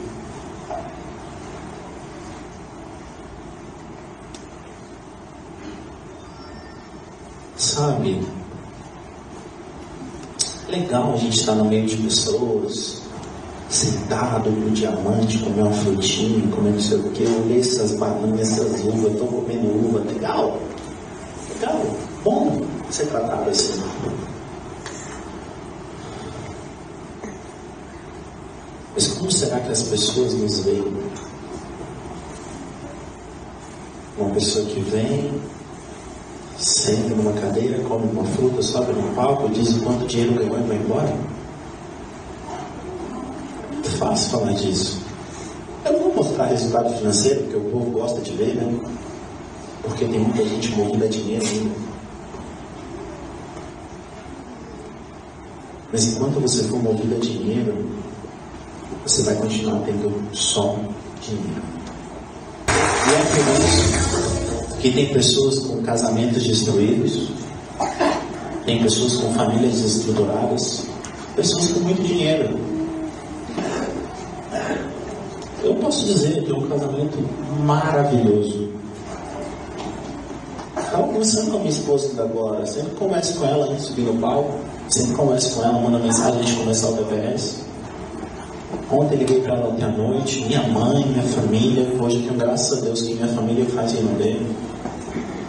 sabe? 7.55 8.21
Legal 10.67 11.13
a 11.13 11.17
gente 11.17 11.39
estar 11.39 11.53
no 11.53 11.65
meio 11.65 11.85
de 11.85 11.95
pessoas, 11.97 13.03
sentado 13.69 14.49
no 14.49 14.71
diamante, 14.71 15.37
comer 15.37 15.61
uma 15.61 15.71
frutinha, 15.71 16.47
comer 16.47 16.71
não 16.71 16.79
sei 16.79 16.97
o 16.97 17.11
que, 17.11 17.23
olhei 17.23 17.59
essas 17.59 17.93
bananas, 17.93 18.39
essas 18.39 18.83
uvas, 18.83 19.11
estou 19.11 19.27
comendo 19.27 19.67
uva, 19.67 19.99
legal. 19.99 20.59
Legal, 21.53 21.81
bom 22.23 22.61
ser 22.89 23.05
tratado 23.05 23.47
assim. 23.47 23.79
Mas 28.95 29.09
como 29.09 29.29
será 29.29 29.59
que 29.59 29.71
as 29.73 29.83
pessoas 29.83 30.33
nos 30.33 30.59
veem? 30.59 30.95
Uma 34.17 34.29
pessoa 34.29 34.65
que 34.65 34.79
vem, 34.79 35.33
senta 36.57 37.13
numa 37.13 37.33
cadeira, 37.33 37.83
come 37.83 38.09
uma 38.09 38.23
fruta, 38.23 38.61
sobe 38.61 38.93
no 38.93 39.13
palco, 39.13 39.49
diz 39.49 39.75
o 39.75 39.81
quanto 39.81 40.07
dinheiro 40.07 40.35
ganhou 40.35 40.57
e 40.57 40.63
vai 40.63 40.77
embora? 40.77 41.13
Fácil 43.99 44.31
falar 44.31 44.53
disso. 44.53 45.01
Eu 45.83 45.91
não 45.91 45.99
vou 45.99 46.15
mostrar 46.15 46.45
resultado 46.45 46.97
financeiro, 46.97 47.41
porque 47.41 47.57
o 47.57 47.71
povo 47.71 47.91
gosta 47.91 48.21
de 48.21 48.31
ver, 48.31 48.55
né? 48.55 48.79
Porque 49.83 50.05
tem 50.05 50.19
muita 50.21 50.45
gente 50.45 50.71
movida 50.71 51.05
a 51.05 51.09
dinheiro 51.09 51.45
ainda. 51.45 51.75
Mas 55.91 56.07
enquanto 56.07 56.39
você 56.39 56.63
for 56.63 56.81
movido 56.81 57.15
a 57.15 57.19
dinheiro, 57.19 58.04
você 59.03 59.23
vai 59.23 59.35
continuar 59.35 59.79
tendo 59.85 60.35
só 60.35 60.75
dinheiro. 61.21 61.61
E 62.67 63.13
é 63.13 63.19
por 63.29 63.63
isso 63.63 64.79
que 64.79 64.91
tem 64.91 65.13
pessoas 65.13 65.59
com 65.59 65.81
casamentos 65.83 66.43
destruídos, 66.43 67.29
tem 68.65 68.81
pessoas 68.81 69.17
com 69.17 69.33
famílias 69.33 69.73
desestruturadas, 69.73 70.85
pessoas 71.35 71.67
com 71.69 71.79
muito 71.81 72.01
dinheiro. 72.01 72.57
Eu 75.63 75.75
posso 75.75 76.05
dizer 76.05 76.43
que 76.43 76.51
é 76.51 76.55
um 76.55 76.67
casamento 76.67 77.17
maravilhoso. 77.63 78.69
Estava 80.77 81.07
conversando 81.07 81.51
com 81.51 81.57
a 81.57 81.59
minha 81.59 81.71
esposa 81.71 82.07
ainda 82.09 82.23
agora, 82.23 82.65
sempre 82.65 82.95
converso 82.95 83.39
com 83.39 83.45
ela 83.45 83.65
antes 83.65 83.81
de 83.81 83.87
subir 83.89 84.01
no 84.03 84.19
palco, 84.19 84.59
sempre 84.89 85.15
converso 85.15 85.55
com 85.55 85.63
ela, 85.63 85.79
manda 85.79 85.99
mensagem 85.99 86.39
antes 86.39 86.53
de 86.53 86.59
começar 86.59 86.89
o 86.89 86.93
DPS. 86.93 87.64
Ontem 88.91 89.15
liguei 89.17 89.41
para 89.41 89.55
ela 89.55 89.69
ontem 89.69 89.83
à 89.83 89.87
noite, 89.87 90.45
minha 90.45 90.61
mãe, 90.67 91.05
minha 91.05 91.23
família, 91.23 91.87
hoje 91.99 92.17
eu 92.17 92.21
tenho 92.23 92.35
graças 92.35 92.77
a 92.77 92.81
Deus 92.81 93.01
que 93.01 93.15
minha 93.15 93.27
família 93.27 93.65
faz 93.65 93.93
em 93.93 94.05
dele 94.15 94.55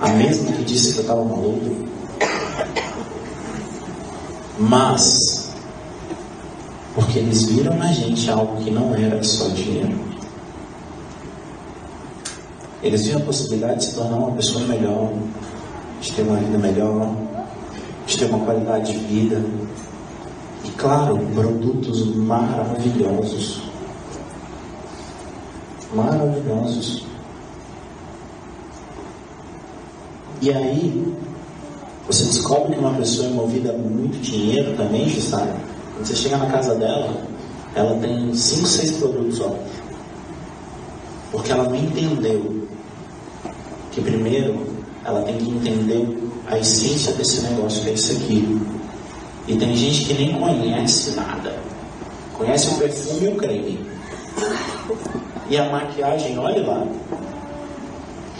a 0.00 0.08
mesma 0.10 0.52
que 0.52 0.64
disse 0.64 0.92
que 0.92 0.98
eu 0.98 1.02
estava 1.02 1.24
maluco. 1.24 1.86
Mas, 4.58 5.52
porque 6.94 7.18
eles 7.18 7.44
viram 7.44 7.76
na 7.76 7.92
gente 7.92 8.30
algo 8.30 8.62
que 8.62 8.70
não 8.70 8.94
era 8.94 9.22
só 9.22 9.48
dinheiro. 9.48 9.94
Eles 12.82 13.06
viram 13.06 13.20
a 13.20 13.24
possibilidade 13.24 13.80
de 13.80 13.84
se 13.86 13.94
tornar 13.94 14.16
uma 14.16 14.32
pessoa 14.32 14.64
melhor, 14.66 15.12
de 16.00 16.12
ter 16.12 16.22
uma 16.22 16.36
vida 16.36 16.58
melhor, 16.58 17.14
de 18.06 18.18
ter 18.18 18.26
uma 18.26 18.44
qualidade 18.44 18.92
de 18.92 18.98
vida. 18.98 19.42
Claro, 20.76 21.18
produtos 21.34 22.14
maravilhosos. 22.14 23.62
Maravilhosos. 25.94 27.06
E 30.42 30.52
aí, 30.52 31.16
você 32.06 32.24
descobre 32.24 32.74
que 32.74 32.78
uma 32.78 32.92
pessoa 32.94 33.28
é 33.28 33.30
movida 33.30 33.72
a 33.72 33.78
muito 33.78 34.20
dinheiro 34.20 34.76
também, 34.76 35.08
sabe? 35.20 35.58
Quando 35.94 36.06
você 36.06 36.14
chega 36.14 36.36
na 36.36 36.46
casa 36.46 36.74
dela, 36.74 37.16
ela 37.74 37.98
tem 37.98 38.34
5, 38.34 38.66
6 38.66 38.90
produtos 38.98 39.38
só. 39.38 39.56
Porque 41.32 41.52
ela 41.52 41.64
não 41.64 41.74
entendeu 41.74 42.68
que 43.92 44.00
primeiro 44.02 44.66
ela 45.04 45.22
tem 45.22 45.38
que 45.38 45.50
entender 45.50 46.30
a 46.46 46.58
essência 46.58 47.12
desse 47.14 47.40
negócio, 47.42 47.82
que 47.82 47.90
é 47.90 47.92
isso 47.94 48.12
aqui. 48.12 48.60
E 49.46 49.56
tem 49.56 49.76
gente 49.76 50.06
que 50.06 50.14
nem 50.14 50.38
conhece 50.38 51.12
nada. 51.12 51.56
Conhece 52.34 52.68
o 52.74 52.78
perfume 52.78 53.26
e 53.26 53.28
o 53.28 53.36
creme. 53.36 53.86
E 55.48 55.56
a 55.56 55.70
maquiagem, 55.70 56.38
olha 56.38 56.66
lá. 56.66 56.86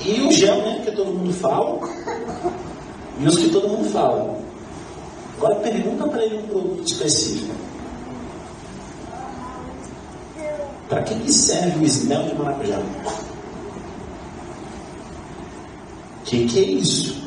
E 0.05 0.21
o 0.21 0.33
gel, 0.33 0.57
né? 0.63 0.83
Que 0.85 0.93
todo 0.93 1.13
mundo 1.13 1.33
fala. 1.33 1.79
E 3.21 3.27
os 3.27 3.39
que 3.39 3.51
todo 3.51 3.69
mundo 3.69 3.89
fala. 3.91 4.37
Agora 5.39 5.55
pergunta 5.57 6.09
para 6.09 6.25
ele 6.25 6.39
um 6.39 6.49
produto 6.49 6.87
específico. 6.87 7.55
Para 10.89 11.03
que, 11.03 11.15
que 11.15 11.33
serve 11.33 11.81
o 11.81 11.85
esmel 11.85 12.23
de 12.25 12.35
maracujá? 12.35 12.81
Que 16.25 16.47
que 16.47 16.59
é 16.59 16.63
isso? 16.63 17.27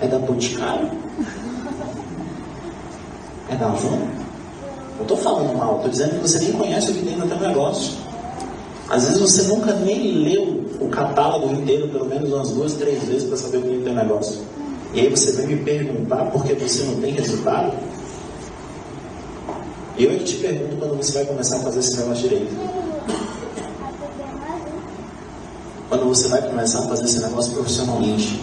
É 0.00 0.08
da 0.08 0.18
Boticário? 0.18 0.90
É 3.50 3.56
da 3.56 3.66
Avon? 3.66 3.98
Não 4.96 5.02
estou 5.02 5.16
falando 5.16 5.56
mal, 5.56 5.76
estou 5.76 5.90
dizendo 5.90 6.10
que 6.10 6.28
você 6.28 6.38
nem 6.38 6.52
conhece 6.52 6.90
o 6.90 6.94
que 6.94 7.02
tem 7.04 7.16
no 7.16 7.26
teu 7.26 7.40
negócio. 7.40 7.94
Às 8.88 9.04
vezes 9.04 9.20
você 9.20 9.42
nunca 9.42 9.72
nem 9.72 10.12
leu 10.22 10.64
o 10.80 10.88
catálogo 10.88 11.52
inteiro, 11.52 11.88
pelo 11.88 12.06
menos 12.06 12.32
umas 12.32 12.50
duas, 12.50 12.74
três 12.74 13.04
vezes, 13.04 13.24
para 13.24 13.36
saber 13.36 13.58
o 13.58 13.62
que 13.62 13.68
tem 13.68 13.78
no 13.78 13.84
teu 13.84 13.94
negócio. 13.94 14.40
E 14.94 15.00
aí 15.00 15.08
você 15.08 15.32
vem 15.32 15.46
me 15.46 15.56
perguntar 15.64 16.26
por 16.26 16.44
que 16.44 16.54
você 16.54 16.82
não 16.84 17.00
tem 17.00 17.12
resultado? 17.12 17.72
Eu 19.98 20.12
é 20.12 20.14
que 20.16 20.24
te 20.24 20.36
pergunto 20.36 20.76
quando 20.76 20.96
você 20.96 21.12
vai 21.12 21.24
começar 21.26 21.56
a 21.56 21.60
fazer 21.60 21.80
esse 21.80 21.96
negócio 21.98 22.28
direito. 22.28 22.54
Quando 25.88 26.04
você 26.06 26.28
vai 26.28 26.42
começar 26.42 26.78
a 26.78 26.82
fazer 26.88 27.04
esse 27.04 27.20
negócio 27.20 27.52
profissionalmente. 27.52 28.40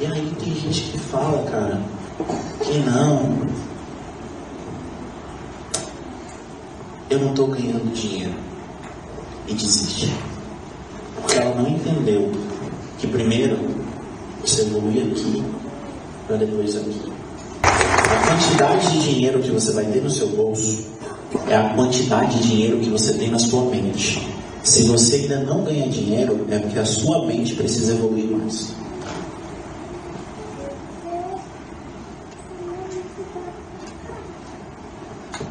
E 0.00 0.06
aí 0.06 0.34
tem 0.42 0.49
gente 0.60 0.82
que 0.92 0.98
fala, 0.98 1.42
cara, 1.50 1.80
que 2.62 2.78
não. 2.80 3.48
Eu 7.08 7.18
não 7.18 7.30
estou 7.30 7.48
ganhando 7.48 7.92
dinheiro. 7.92 8.34
E 9.48 9.54
desiste. 9.54 10.12
Porque 11.16 11.38
ela 11.38 11.54
não 11.54 11.68
entendeu 11.68 12.30
que 12.98 13.06
primeiro 13.06 13.58
você 14.40 14.62
evolui 14.62 15.00
aqui 15.00 15.42
para 16.26 16.36
depois 16.36 16.76
aqui. 16.76 17.12
A 17.62 18.28
quantidade 18.28 18.92
de 18.92 19.12
dinheiro 19.12 19.40
que 19.40 19.50
você 19.50 19.72
vai 19.72 19.84
ter 19.86 20.02
no 20.02 20.10
seu 20.10 20.28
bolso 20.28 20.86
é 21.48 21.56
a 21.56 21.70
quantidade 21.74 22.38
de 22.38 22.48
dinheiro 22.48 22.78
que 22.78 22.90
você 22.90 23.14
tem 23.14 23.30
na 23.30 23.38
sua 23.38 23.64
mente. 23.64 24.28
Se 24.62 24.84
você 24.84 25.16
ainda 25.16 25.40
não 25.40 25.64
ganha 25.64 25.88
dinheiro, 25.88 26.46
é 26.50 26.58
porque 26.58 26.78
a 26.78 26.84
sua 26.84 27.26
mente 27.26 27.54
precisa 27.54 27.94
evoluir 27.94 28.30
mais. 28.30 28.72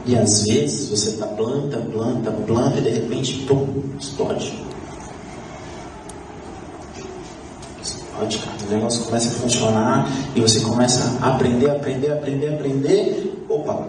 E 0.10 0.18
às 0.18 0.42
vezes 0.42 0.90
você 0.90 1.12
tá 1.18 1.28
planta, 1.28 1.78
planta, 1.78 2.32
planta 2.32 2.80
e 2.80 2.82
de 2.82 2.90
repente, 2.90 3.46
pum, 3.48 3.68
explode. 4.00 4.52
Explode, 7.80 8.40
cara. 8.40 8.58
O 8.68 8.72
negócio 8.72 9.04
começa 9.04 9.28
a 9.28 9.32
funcionar 9.34 10.12
e 10.36 10.42
você 10.42 10.62
começa 10.62 11.16
a 11.22 11.36
aprender, 11.36 11.70
aprender, 11.70 12.12
aprender, 12.12 12.56
aprender. 12.56 13.46
Opa, 13.48 13.88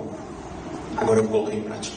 agora 0.98 1.20
eu 1.20 1.24
coloquei 1.26 1.58
em 1.58 1.62
prática. 1.62 1.96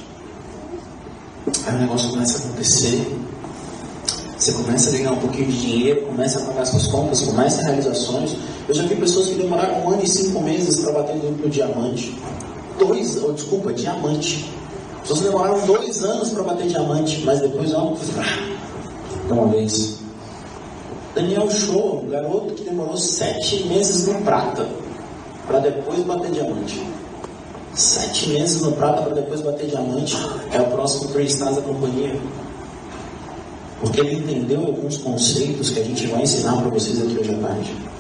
Aí 1.68 1.76
o 1.76 1.80
negócio 1.80 2.10
começa 2.12 2.38
a 2.38 2.46
acontecer. 2.46 3.06
Você 4.38 4.54
começa 4.54 4.90
a 4.90 4.94
ganhar 4.94 5.12
um 5.12 5.20
pouquinho 5.20 5.48
de 5.48 5.60
dinheiro, 5.60 6.02
começa 6.04 6.40
a 6.40 6.46
pagar 6.46 6.64
suas 6.64 6.88
contas, 6.88 7.20
começa 7.24 7.60
a 7.60 7.66
realizações. 7.66 8.38
Eu 8.70 8.74
já 8.74 8.84
vi 8.84 8.96
pessoas 8.96 9.28
que 9.28 9.36
demoraram 9.36 9.84
um 9.84 9.90
ano 9.90 10.02
e 10.02 10.08
cinco 10.08 10.40
meses 10.40 10.80
para 10.80 10.94
bater 10.94 11.16
no 11.18 11.50
diamante 11.50 12.16
dois, 12.78 13.24
oh, 13.24 13.32
desculpa, 13.32 13.74
diamante. 13.74 14.50
As 14.96 15.02
pessoas 15.02 15.22
demoraram 15.22 15.66
dois 15.66 16.04
anos 16.04 16.30
para 16.30 16.44
bater 16.44 16.68
diamante, 16.68 17.24
mas 17.26 17.40
depois 17.42 17.74
ó, 17.74 17.94
de 19.26 19.34
uma 19.34 19.48
vez. 19.48 20.00
Daniel 21.14 21.50
Show, 21.50 22.04
um 22.04 22.10
garoto 22.10 22.54
que 22.54 22.64
demorou 22.64 22.98
sete 22.98 23.68
meses 23.68 24.08
no 24.08 24.22
prata 24.22 24.68
para 25.46 25.60
depois 25.60 26.00
bater 26.04 26.32
diamante. 26.32 26.82
Sete 27.76 28.30
meses 28.30 28.62
no 28.62 28.72
prata 28.72 29.02
para 29.02 29.16
depois 29.16 29.42
bater 29.42 29.68
diamante 29.68 30.18
é 30.52 30.62
o 30.62 30.66
próximo 30.72 31.12
Three 31.12 31.26
Stars 31.26 31.58
da 31.58 31.62
companhia. 31.62 32.20
Porque 33.80 34.00
ele 34.00 34.16
entendeu 34.16 34.62
alguns 34.62 34.98
conceitos 34.98 35.70
que 35.70 35.82
a 35.82 35.84
gente 35.84 36.08
vai 36.08 36.24
ensinar 36.24 36.56
para 36.56 36.70
vocês 36.70 37.02
aqui 37.02 37.20
hoje 37.20 37.36
à 37.36 37.48
tarde 37.48 37.93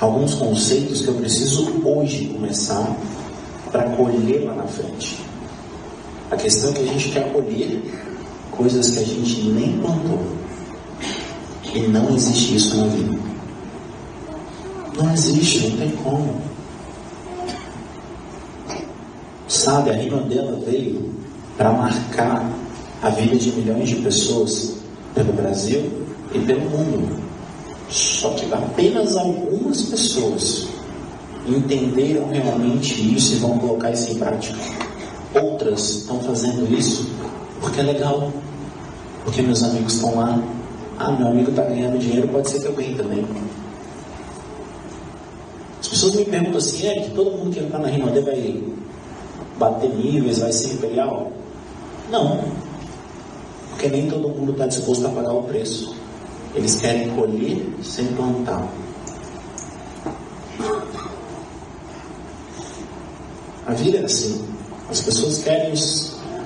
alguns 0.00 0.34
conceitos 0.34 1.00
que 1.00 1.08
eu 1.08 1.14
preciso 1.14 1.82
hoje 1.84 2.26
começar 2.26 2.96
para 3.70 3.90
colher 3.90 4.44
lá 4.44 4.54
na 4.54 4.66
frente. 4.66 5.18
A 6.30 6.36
questão 6.36 6.70
é 6.70 6.74
que 6.74 6.80
a 6.82 6.92
gente 6.92 7.08
quer 7.10 7.32
colher 7.32 7.82
coisas 8.52 8.90
que 8.90 8.98
a 9.00 9.04
gente 9.04 9.42
nem 9.48 9.78
plantou. 9.78 10.20
E 11.74 11.80
não 11.88 12.14
existe 12.14 12.56
isso 12.56 12.76
na 12.76 12.86
vida. 12.86 13.18
Não 14.96 15.12
existe, 15.12 15.68
não 15.68 15.76
tem 15.78 15.90
como. 16.02 16.40
Sabe, 19.46 19.90
a 19.90 19.94
rima 19.94 20.18
dela 20.22 20.60
veio 20.64 21.12
para 21.56 21.72
marcar 21.72 22.50
a 23.02 23.10
vida 23.10 23.36
de 23.36 23.52
milhões 23.52 23.88
de 23.88 23.96
pessoas 23.96 24.76
pelo 25.14 25.32
Brasil 25.32 25.90
e 26.32 26.38
pelo 26.40 26.68
mundo. 26.68 27.27
Só 27.90 28.30
que 28.30 28.52
apenas 28.52 29.16
algumas 29.16 29.82
pessoas 29.82 30.68
entenderam 31.46 32.28
realmente 32.28 33.14
isso 33.14 33.34
e 33.34 33.38
vão 33.38 33.58
colocar 33.58 33.90
isso 33.90 34.12
em 34.12 34.18
prática. 34.18 34.58
Outras 35.34 36.00
estão 36.00 36.20
fazendo 36.20 36.72
isso 36.72 37.06
porque 37.60 37.80
é 37.80 37.82
legal, 37.82 38.32
porque 39.24 39.42
meus 39.42 39.62
amigos 39.62 39.94
estão 39.94 40.16
lá. 40.16 40.42
Ah, 40.98 41.12
meu 41.12 41.28
amigo 41.28 41.50
está 41.50 41.62
ganhando 41.62 41.98
dinheiro, 41.98 42.28
pode 42.28 42.48
ser 42.50 42.60
que 42.60 42.66
eu 42.66 42.72
ganhe 42.72 42.94
também. 42.94 43.24
As 45.80 45.88
pessoas 45.88 46.16
me 46.16 46.24
perguntam 46.24 46.58
assim, 46.58 46.86
é 46.86 47.00
que 47.00 47.10
todo 47.10 47.30
mundo 47.30 47.50
que 47.50 47.60
entrar 47.60 47.78
na 47.78 47.88
Rinode 47.88 48.20
vai 48.20 48.62
bater 49.58 49.90
níveis, 49.90 50.38
vai 50.38 50.52
ser 50.52 50.74
imperial? 50.74 51.32
Não, 52.10 52.40
porque 53.70 53.88
nem 53.88 54.08
todo 54.08 54.28
mundo 54.28 54.52
está 54.52 54.66
disposto 54.66 55.06
a 55.06 55.10
pagar 55.10 55.32
o 55.32 55.44
preço. 55.44 55.97
Eles 56.54 56.76
querem 56.76 57.10
colher 57.10 57.66
sem 57.82 58.06
plantar. 58.08 58.66
A 63.66 63.72
vida 63.74 63.98
é 63.98 64.04
assim. 64.04 64.44
As 64.90 65.00
pessoas 65.02 65.38
querem 65.38 65.74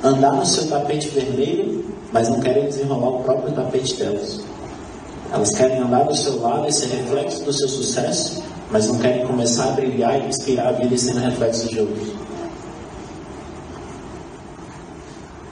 andar 0.02 0.32
no 0.32 0.44
seu 0.44 0.66
tapete 0.68 1.08
vermelho, 1.08 1.84
mas 2.12 2.28
não 2.28 2.40
querem 2.40 2.66
desenrolar 2.66 3.20
o 3.20 3.22
próprio 3.22 3.54
tapete 3.54 3.94
delas. 3.94 4.40
Elas 5.32 5.50
querem 5.52 5.78
andar 5.78 6.04
do 6.04 6.14
seu 6.14 6.40
lado 6.40 6.68
e 6.68 6.72
ser 6.72 6.88
reflexo 6.88 7.44
do 7.44 7.52
seu 7.52 7.68
sucesso, 7.68 8.42
mas 8.70 8.88
não 8.88 8.98
querem 8.98 9.26
começar 9.26 9.68
a 9.68 9.72
brilhar 9.72 10.20
e 10.20 10.28
inspirar 10.28 10.68
a 10.68 10.72
vida 10.72 10.98
ser 10.98 11.14
reflexo 11.14 11.68
de 11.68 11.80
outros. 11.80 12.08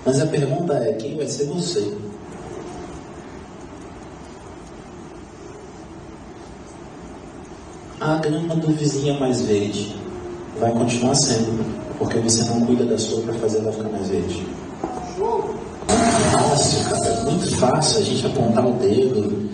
Mas 0.05 0.21
a 0.21 0.27
pergunta 0.27 0.75
é: 0.75 0.93
quem 0.95 1.17
vai 1.17 1.29
ser 1.29 1.45
você? 1.47 1.97
A 8.01 8.15
grama 8.17 8.57
do 8.57 8.69
vizinho 8.73 9.15
é 9.15 9.21
mais 9.21 9.43
verde. 9.43 9.95
Vai 10.59 10.73
continuar 10.73 11.15
sendo, 11.15 11.65
porque 11.99 12.19
você 12.19 12.43
não 12.45 12.65
cuida 12.65 12.85
da 12.85 12.97
sua 12.97 13.23
para 13.23 13.35
fazer 13.35 13.59
ela 13.59 13.73
ficar 13.73 13.91
mais 13.91 14.09
verde. 14.09 14.47
Fácil, 16.33 16.89
cara, 16.89 17.07
é 17.07 17.25
muito 17.25 17.57
fácil 17.57 18.01
a 18.01 18.03
gente 18.03 18.27
apontar 18.27 18.67
o 18.67 18.73
dedo. 18.73 19.51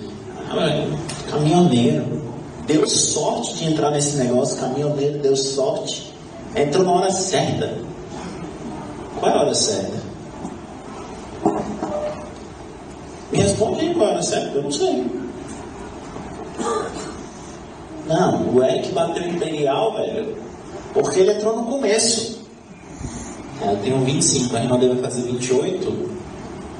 Caminhoneiro. 1.28 2.16
Deu 2.66 2.86
sorte 2.88 3.54
de 3.54 3.64
entrar 3.66 3.92
nesse 3.92 4.16
negócio, 4.16 4.58
caminhoneiro, 4.58 5.18
deu 5.18 5.36
sorte. 5.36 6.12
Entrou 6.54 6.84
na 6.84 6.92
hora 6.92 7.12
certa. 7.12 7.74
Qual 9.20 9.30
é 9.30 9.34
a 9.34 9.40
hora 9.40 9.54
certa? 9.54 9.96
Me 13.30 13.38
responde 13.38 13.80
aí 13.80 13.94
qual 13.94 14.06
é 14.06 14.10
a 14.10 14.12
hora 14.14 14.22
certa, 14.22 14.56
eu 14.56 14.62
não 14.64 14.72
sei. 14.72 15.25
Não, 18.06 18.54
o 18.54 18.62
Eric 18.62 18.92
bateu 18.92 19.26
Imperial, 19.26 19.92
velho, 19.94 20.36
porque 20.94 21.20
ele 21.20 21.32
entrou 21.32 21.56
no 21.56 21.64
começo. 21.64 22.40
É, 23.62 23.72
eu 23.72 23.76
tenho 23.78 24.04
25, 24.04 24.56
a 24.56 24.60
Rinode 24.60 24.88
vai 24.88 24.98
fazer 24.98 25.22
28. 25.22 26.16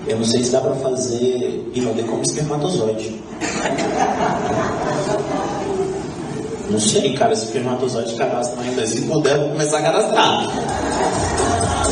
Eu 0.07 0.19
não 0.19 0.25
sei 0.25 0.45
se 0.45 0.53
dá 0.53 0.61
pra 0.61 0.75
fazer 0.77 1.69
Rinode 1.75 2.03
como 2.05 2.23
espermatozoide. 2.23 3.21
Não 6.71 6.81
sei, 6.81 7.15
cara, 7.15 7.35
se 7.35 7.47
espermatozoide 7.47 8.15
cadastra 8.15 8.61
ainda. 8.61 8.87
Se 8.87 9.03
puder, 9.03 9.39
vou 9.39 9.51
começar 9.51 9.79
a 9.79 9.83
cadastrar. 9.83 10.47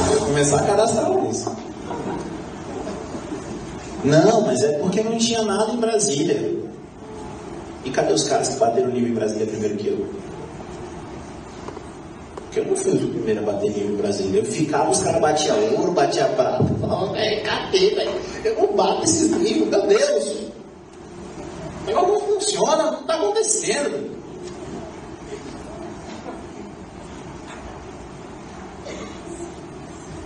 Vou 0.08 0.26
começar 0.26 0.60
a 0.60 0.62
cadastrar 0.62 1.10
isso. 1.30 1.52
Não, 4.04 4.42
mas 4.42 4.62
é 4.62 4.78
porque 4.78 5.02
não 5.02 5.16
tinha 5.16 5.42
nada 5.42 5.72
em 5.72 5.76
Brasília. 5.76 6.53
E 7.84 7.90
cadê 7.90 8.12
os 8.12 8.28
caras 8.28 8.48
que 8.48 8.56
bateram 8.56 8.88
nível 8.88 9.10
em 9.10 9.14
Brasília 9.14 9.46
primeiro 9.46 9.76
que 9.76 9.88
eu? 9.88 10.06
Porque 12.36 12.60
eu 12.60 12.64
não 12.66 12.76
fui 12.76 12.92
o 12.92 13.08
primeiro 13.08 13.40
a 13.40 13.52
bater 13.52 13.70
nível 13.70 13.94
em 13.94 13.96
Brasília. 13.96 14.40
Eu 14.40 14.44
ficava, 14.44 14.90
os 14.90 15.02
caras 15.02 15.20
batiam 15.20 15.56
ouro, 15.76 15.92
batiam 15.92 16.28
prata. 16.34 16.62
Eu 16.62 16.88
falava, 16.88 17.12
velho, 17.12 17.42
cadê, 17.42 17.90
velho? 17.90 18.10
Eu 18.44 18.54
não 18.56 18.76
bato 18.76 19.04
esses 19.04 19.30
níveis, 19.30 19.68
meu 19.68 19.86
Deus. 19.86 20.44
Negócio 21.86 22.08
não 22.08 22.20
funciona, 22.20 22.90
não 22.90 23.00
está 23.00 23.14
acontecendo. 23.14 24.14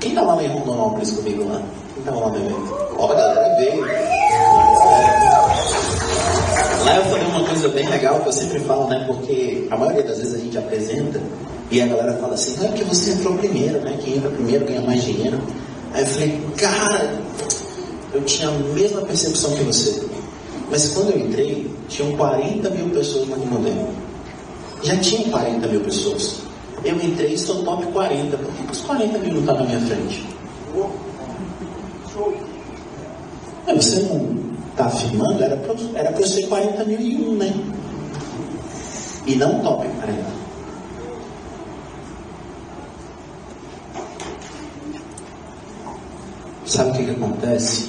Quem 0.00 0.10
estava 0.10 0.34
lá 0.34 0.42
em 0.44 0.48
Rondonópolis 0.48 1.10
comigo 1.12 1.48
lá? 1.48 1.60
Quem 1.94 1.98
estava 1.98 2.20
lá 2.20 2.28
no 2.30 2.36
evento? 2.36 2.76
Ó. 2.98 3.10
A 3.10 3.14
galera 3.14 3.56
veio. 3.56 4.17
Lá 6.88 6.96
eu 6.96 7.04
falei 7.04 7.26
uma 7.26 7.44
coisa 7.44 7.68
bem 7.68 7.86
legal 7.86 8.18
que 8.20 8.28
eu 8.28 8.32
sempre 8.32 8.60
falo, 8.60 8.88
né? 8.88 9.04
Porque 9.06 9.68
a 9.70 9.76
maioria 9.76 10.02
das 10.04 10.16
vezes 10.20 10.34
a 10.34 10.38
gente 10.38 10.56
apresenta 10.56 11.20
e 11.70 11.82
a 11.82 11.86
galera 11.86 12.14
fala 12.14 12.32
assim, 12.32 12.56
ah, 12.62 12.64
é 12.64 12.68
porque 12.68 12.84
você 12.84 13.10
entrou 13.10 13.34
primeiro, 13.34 13.78
né? 13.80 13.98
Quem 14.02 14.16
entra 14.16 14.30
primeiro 14.30 14.64
ganha 14.64 14.80
mais 14.80 15.04
dinheiro. 15.04 15.38
Aí 15.92 16.00
eu 16.00 16.06
falei, 16.06 16.40
cara, 16.56 17.20
eu 18.14 18.22
tinha 18.22 18.48
a 18.48 18.52
mesma 18.52 19.02
percepção 19.02 19.52
que 19.52 19.64
você. 19.64 20.02
Mas 20.70 20.88
quando 20.88 21.10
eu 21.10 21.18
entrei, 21.18 21.70
tinham 21.88 22.16
40 22.16 22.70
mil 22.70 22.88
pessoas 22.88 23.28
no 23.28 23.36
modelo. 23.36 23.90
Já 24.82 24.96
tinham 24.96 25.24
40 25.24 25.66
mil 25.66 25.80
pessoas. 25.80 26.36
Eu 26.82 26.96
entrei 26.96 27.32
e 27.32 27.34
estou 27.34 27.64
top 27.64 27.84
40. 27.84 28.34
Por 28.34 28.50
que 28.50 28.72
os 28.72 28.80
40 28.80 29.18
mil 29.18 29.34
não 29.34 29.40
estão 29.40 29.56
tá 29.56 29.60
na 29.60 29.68
minha 29.68 29.80
frente? 29.80 30.26
Você 33.76 34.00
não 34.04 34.27
está 34.78 34.86
afirmando? 34.86 35.42
Era 35.42 35.56
para 35.56 36.20
eu 36.20 36.26
ser 36.26 36.46
40 36.46 36.84
mil 36.84 37.00
e 37.00 37.16
um, 37.16 37.34
né? 37.34 37.52
E 39.26 39.34
não 39.34 39.60
top 39.60 39.86
40. 39.86 40.38
Sabe 46.64 46.90
o 46.90 46.94
que, 46.94 47.04
que 47.04 47.10
acontece? 47.10 47.88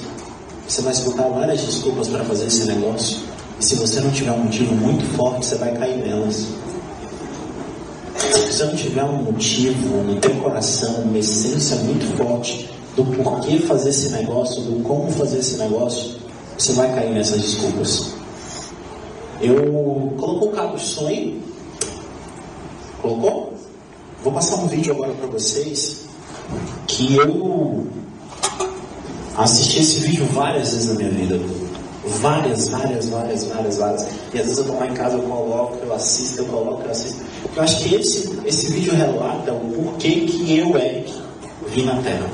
Você 0.66 0.82
vai 0.82 0.92
escutar 0.92 1.28
várias 1.28 1.60
desculpas 1.60 2.08
para 2.08 2.24
fazer 2.24 2.46
esse 2.46 2.66
negócio. 2.66 3.18
E 3.60 3.64
se 3.64 3.76
você 3.76 4.00
não 4.00 4.10
tiver 4.10 4.32
um 4.32 4.44
motivo 4.44 4.74
muito 4.74 5.04
forte, 5.16 5.46
você 5.46 5.56
vai 5.56 5.72
cair 5.76 5.98
nelas. 5.98 6.46
Se 8.16 8.52
você 8.52 8.64
não 8.64 8.74
tiver 8.74 9.04
um 9.04 9.22
motivo 9.22 10.02
no 10.02 10.16
teu 10.16 10.34
coração, 10.36 11.02
uma 11.02 11.18
essência 11.18 11.76
muito 11.76 12.16
forte 12.16 12.70
do 12.96 13.04
porquê 13.04 13.58
fazer 13.58 13.90
esse 13.90 14.10
negócio, 14.10 14.62
do 14.62 14.82
como 14.82 15.10
fazer 15.12 15.38
esse 15.38 15.56
negócio, 15.56 16.20
você 16.60 16.74
vai 16.74 16.94
cair 16.94 17.10
nessas 17.10 17.40
desculpas. 17.40 18.12
Eu 19.40 20.12
colocou 20.18 20.50
o 20.50 20.52
cabo 20.52 20.76
de 20.76 20.84
sonho. 20.84 21.42
Colocou? 23.00 23.54
Vou 24.22 24.32
passar 24.34 24.56
um 24.56 24.66
vídeo 24.66 24.92
agora 24.92 25.14
para 25.14 25.26
vocês 25.28 26.02
que 26.86 27.16
eu 27.16 27.86
assisti 29.38 29.80
esse 29.80 30.00
vídeo 30.00 30.26
várias 30.26 30.74
vezes 30.74 30.88
na 30.88 30.94
minha 30.96 31.10
vida. 31.10 31.40
Várias, 32.20 32.68
várias, 32.68 33.08
várias, 33.08 33.44
várias, 33.44 33.78
várias. 33.78 34.06
E 34.34 34.38
às 34.38 34.44
vezes 34.44 34.58
eu 34.58 34.64
tô 34.64 34.74
lá 34.74 34.86
em 34.86 34.92
casa, 34.92 35.16
eu 35.16 35.22
coloco, 35.22 35.78
eu 35.82 35.94
assisto, 35.94 36.42
eu 36.42 36.44
coloco, 36.44 36.82
eu 36.82 36.90
assisto. 36.90 37.22
Eu 37.56 37.62
acho 37.62 37.82
que 37.82 37.94
esse, 37.94 38.38
esse 38.44 38.70
vídeo 38.70 38.94
relata 38.94 39.54
o 39.54 39.60
porquê 39.60 40.26
que 40.26 40.58
eu, 40.58 40.76
Eric, 40.76 41.22
vim 41.68 41.84
na 41.84 42.02
Terra. 42.02 42.28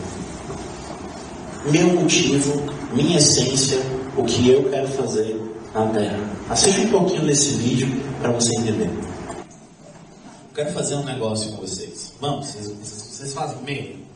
Meu 1.71 2.01
motivo, 2.01 2.63
minha 2.93 3.19
essência, 3.19 3.79
o 4.17 4.25
que 4.25 4.51
eu 4.51 4.71
quero 4.71 4.89
fazer 4.89 5.35
na 5.75 5.93
Terra. 5.93 6.19
Assista 6.49 6.81
um 6.81 6.91
pouquinho 6.91 7.27
desse 7.27 7.55
vídeo 7.55 7.89
para 8.21 8.33
você 8.33 8.55
entender. 8.57 8.89
Eu 8.89 10.55
quero 10.55 10.73
fazer 10.73 10.95
um 10.95 11.05
negócio 11.05 11.53
com 11.53 11.59
vocês. 11.59 12.15
Vamos, 12.21 12.47
vocês, 12.47 12.67
vocês 12.67 13.35
fazem 13.35 13.59
comigo? 13.59 14.07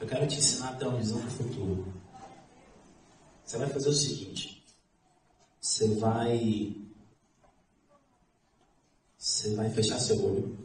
Eu 0.00 0.06
quero 0.06 0.26
te 0.26 0.38
ensinar 0.38 0.70
a 0.70 0.72
ter 0.72 0.86
uma 0.86 0.98
visão 0.98 1.18
do 1.18 1.30
futuro. 1.30 1.86
Você 3.44 3.58
vai 3.58 3.68
fazer 3.68 3.88
o 3.88 3.92
seguinte: 3.92 4.64
você 5.60 5.88
vai. 5.94 6.76
Você 9.16 9.54
vai 9.54 9.70
fechar 9.70 9.98
seu 9.98 10.16
olho. 10.24 10.58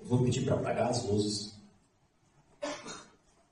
Eu 0.00 0.06
vou 0.06 0.22
pedir 0.22 0.44
para 0.44 0.54
apagar 0.54 0.90
as 0.90 1.04
luzes. 1.04 1.57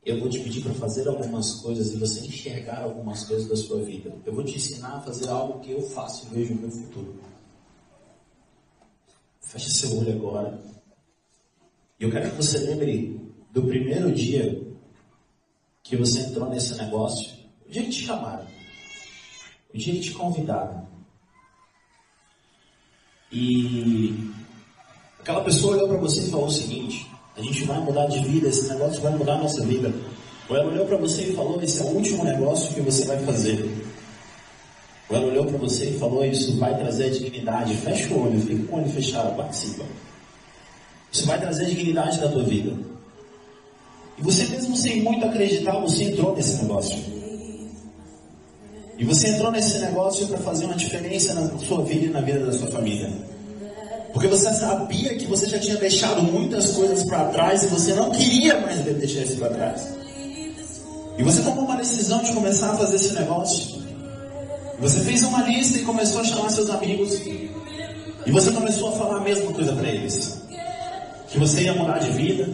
Eu 0.07 0.21
vou 0.21 0.29
te 0.29 0.39
pedir 0.39 0.63
para 0.63 0.73
fazer 0.75 1.09
algumas 1.09 1.57
coisas 1.57 1.93
e 1.93 1.97
você 1.97 2.21
enxergar 2.21 2.83
algumas 2.83 3.25
coisas 3.25 3.49
da 3.49 3.57
sua 3.57 3.83
vida. 3.83 4.17
Eu 4.25 4.33
vou 4.33 4.45
te 4.45 4.55
ensinar 4.55 4.99
a 4.99 5.01
fazer 5.01 5.29
algo 5.29 5.59
que 5.59 5.73
eu 5.73 5.83
faço 5.83 6.27
e 6.27 6.35
vejo 6.37 6.55
no 6.55 6.61
meu 6.61 6.71
futuro. 6.71 7.19
Feche 9.41 9.69
seu 9.69 9.99
olho 9.99 10.13
agora. 10.13 10.63
E 11.99 12.05
eu 12.05 12.11
quero 12.13 12.31
que 12.31 12.37
você 12.37 12.57
lembre 12.59 13.21
do 13.51 13.65
primeiro 13.65 14.13
dia 14.13 14.65
que 15.83 15.97
você 15.97 16.21
entrou 16.21 16.49
nesse 16.51 16.77
negócio, 16.77 17.37
o 17.67 17.71
dia 17.71 17.83
que 17.83 17.91
te 17.91 18.07
chamaram, 18.07 18.47
o 19.75 19.77
dia 19.77 19.93
que 19.93 20.01
te 20.03 20.13
convidaram. 20.13 20.87
E 23.33 24.31
aquela 25.19 25.43
pessoa 25.43 25.75
olhou 25.75 25.89
para 25.89 25.99
você 25.99 26.21
e 26.21 26.31
falou 26.31 26.47
o 26.47 26.53
seguinte: 26.53 27.16
a 27.37 27.43
gente 27.43 27.65
vai 27.65 27.79
mudar 27.81 28.07
de 28.07 28.19
vida, 28.21 28.49
esse 28.49 28.69
negócio 28.69 29.01
vai 29.03 29.13
mudar 29.13 29.35
a 29.35 29.43
nossa 29.43 29.63
vida. 29.65 29.93
Ou 30.49 30.57
ela 30.57 30.71
olhou 30.71 30.87
para 30.87 30.97
você 30.97 31.23
e 31.23 31.33
falou: 31.35 31.63
esse 31.63 31.81
é 31.81 31.85
o 31.85 31.89
último 31.89 32.25
negócio 32.25 32.73
que 32.75 32.81
você 32.81 33.05
vai 33.05 33.19
fazer. 33.25 33.69
Ou 35.11 35.17
ela 35.17 35.27
olhou 35.27 35.45
para 35.45 35.59
você 35.59 35.91
e 35.91 35.99
falou: 35.99 36.25
isso 36.25 36.57
vai 36.59 36.77
trazer 36.79 37.11
dignidade. 37.11 37.75
Fecha 37.77 38.15
o 38.15 38.25
olho, 38.25 38.41
fica 38.41 38.67
com 38.67 38.77
o 38.77 38.81
olho 38.81 38.91
fechado, 38.91 39.37
participa. 39.37 39.85
Isso 41.13 41.27
vai 41.27 41.39
trazer 41.39 41.67
dignidade 41.67 42.21
na 42.21 42.29
tua 42.29 42.43
vida. 42.43 42.73
E 44.19 44.23
você 44.23 44.47
mesmo 44.47 44.75
sem 44.77 45.03
muito 45.03 45.27
acreditar, 45.27 45.79
você 45.79 46.05
entrou 46.05 46.35
nesse 46.35 46.63
negócio. 46.63 46.99
E 48.99 49.05
você 49.05 49.29
entrou 49.29 49.53
nesse 49.53 49.79
negócio 49.79 50.27
para 50.27 50.39
fazer 50.39 50.65
uma 50.65 50.75
diferença 50.75 51.35
na 51.35 51.59
sua 51.59 51.85
vida 51.85 52.07
e 52.07 52.09
na 52.09 52.23
vida 52.23 52.47
da 52.47 52.53
sua 52.53 52.69
família. 52.69 53.13
Porque 54.17 54.29
você 54.29 54.51
sabia 54.55 55.15
que 55.15 55.27
você 55.27 55.47
já 55.47 55.59
tinha 55.59 55.77
deixado 55.77 56.23
muitas 56.23 56.69
coisas 56.69 57.05
para 57.05 57.27
trás 57.27 57.65
e 57.65 57.67
você 57.67 57.93
não 57.93 58.11
queria 58.11 58.59
mais 58.63 58.79
deixar 58.81 59.21
isso 59.21 59.37
para 59.37 59.51
trás. 59.51 59.89
E 61.19 61.23
você 61.23 61.43
tomou 61.43 61.67
uma 61.67 61.77
decisão 61.77 62.23
de 62.23 62.33
começar 62.33 62.71
a 62.71 62.77
fazer 62.79 62.97
esse 62.97 63.13
negócio. 63.13 63.83
Você 64.81 65.01
fez 65.01 65.23
uma 65.23 65.43
lista 65.43 65.77
e 65.77 65.83
começou 65.83 66.23
a 66.23 66.25
chamar 66.25 66.49
seus 66.49 66.71
amigos. 66.71 67.13
E 67.27 68.31
você 68.31 68.51
começou 68.53 68.89
a 68.89 68.93
falar 68.93 69.19
a 69.19 69.21
mesma 69.21 69.53
coisa 69.53 69.75
para 69.75 69.87
eles. 69.87 70.41
Que 71.29 71.39
você 71.39 71.65
ia 71.65 71.75
mudar 71.75 71.99
de 71.99 72.09
vida, 72.13 72.49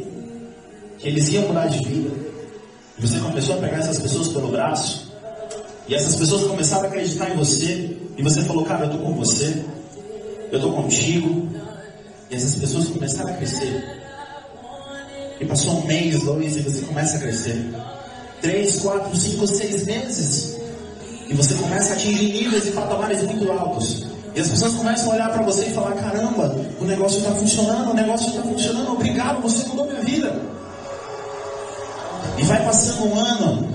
que 0.99 1.07
eles 1.07 1.29
iam 1.29 1.47
mudar 1.47 1.69
de 1.69 1.79
vida. 1.79 2.11
E 2.99 3.07
você 3.07 3.21
começou 3.21 3.55
a 3.55 3.59
pegar 3.59 3.79
essas 3.79 4.01
pessoas 4.01 4.27
pelo 4.27 4.49
braço. 4.49 5.13
E 5.87 5.95
essas 5.95 6.17
pessoas 6.17 6.43
começaram 6.43 6.87
a 6.87 6.89
acreditar 6.89 7.31
em 7.31 7.37
você. 7.37 7.97
E 8.17 8.21
você 8.21 8.43
falou, 8.43 8.65
cara, 8.65 8.87
eu 8.87 8.91
estou 8.91 9.07
com 9.07 9.15
você. 9.15 9.65
Eu 10.53 10.59
estou 10.59 10.73
contigo. 10.75 11.49
E 12.31 12.37
essas 12.37 12.55
pessoas 12.57 12.89
começaram 12.89 13.31
a 13.31 13.33
crescer. 13.33 14.03
E 15.41 15.47
passou 15.47 15.79
um 15.79 15.87
mês, 15.87 16.23
dois, 16.23 16.57
e 16.57 16.61
você 16.61 16.83
começa 16.83 17.17
a 17.17 17.21
crescer. 17.21 17.75
Três, 18.43 18.81
quatro, 18.81 19.17
cinco, 19.17 19.47
seis 19.47 19.87
meses. 19.87 20.59
E 21.27 21.35
você 21.35 21.55
começa 21.55 21.95
a 21.95 21.97
atingir 21.97 22.33
níveis 22.33 22.67
e 22.67 22.73
patamares 22.73 23.23
muito 23.23 23.51
altos. 23.51 24.07
E 24.35 24.41
as 24.41 24.49
pessoas 24.49 24.75
começam 24.75 25.11
a 25.11 25.15
olhar 25.15 25.31
para 25.33 25.43
você 25.43 25.67
e 25.67 25.71
falar: 25.71 25.93
caramba, 25.93 26.55
o 26.79 26.85
negócio 26.85 27.19
está 27.19 27.31
funcionando, 27.35 27.91
o 27.91 27.95
negócio 27.95 28.29
está 28.29 28.43
funcionando, 28.43 28.93
obrigado, 28.93 29.41
você 29.41 29.67
mudou 29.69 29.87
minha 29.87 30.03
vida. 30.03 30.39
E 32.37 32.43
vai 32.45 32.63
passando 32.65 33.09
um 33.09 33.19
ano, 33.19 33.69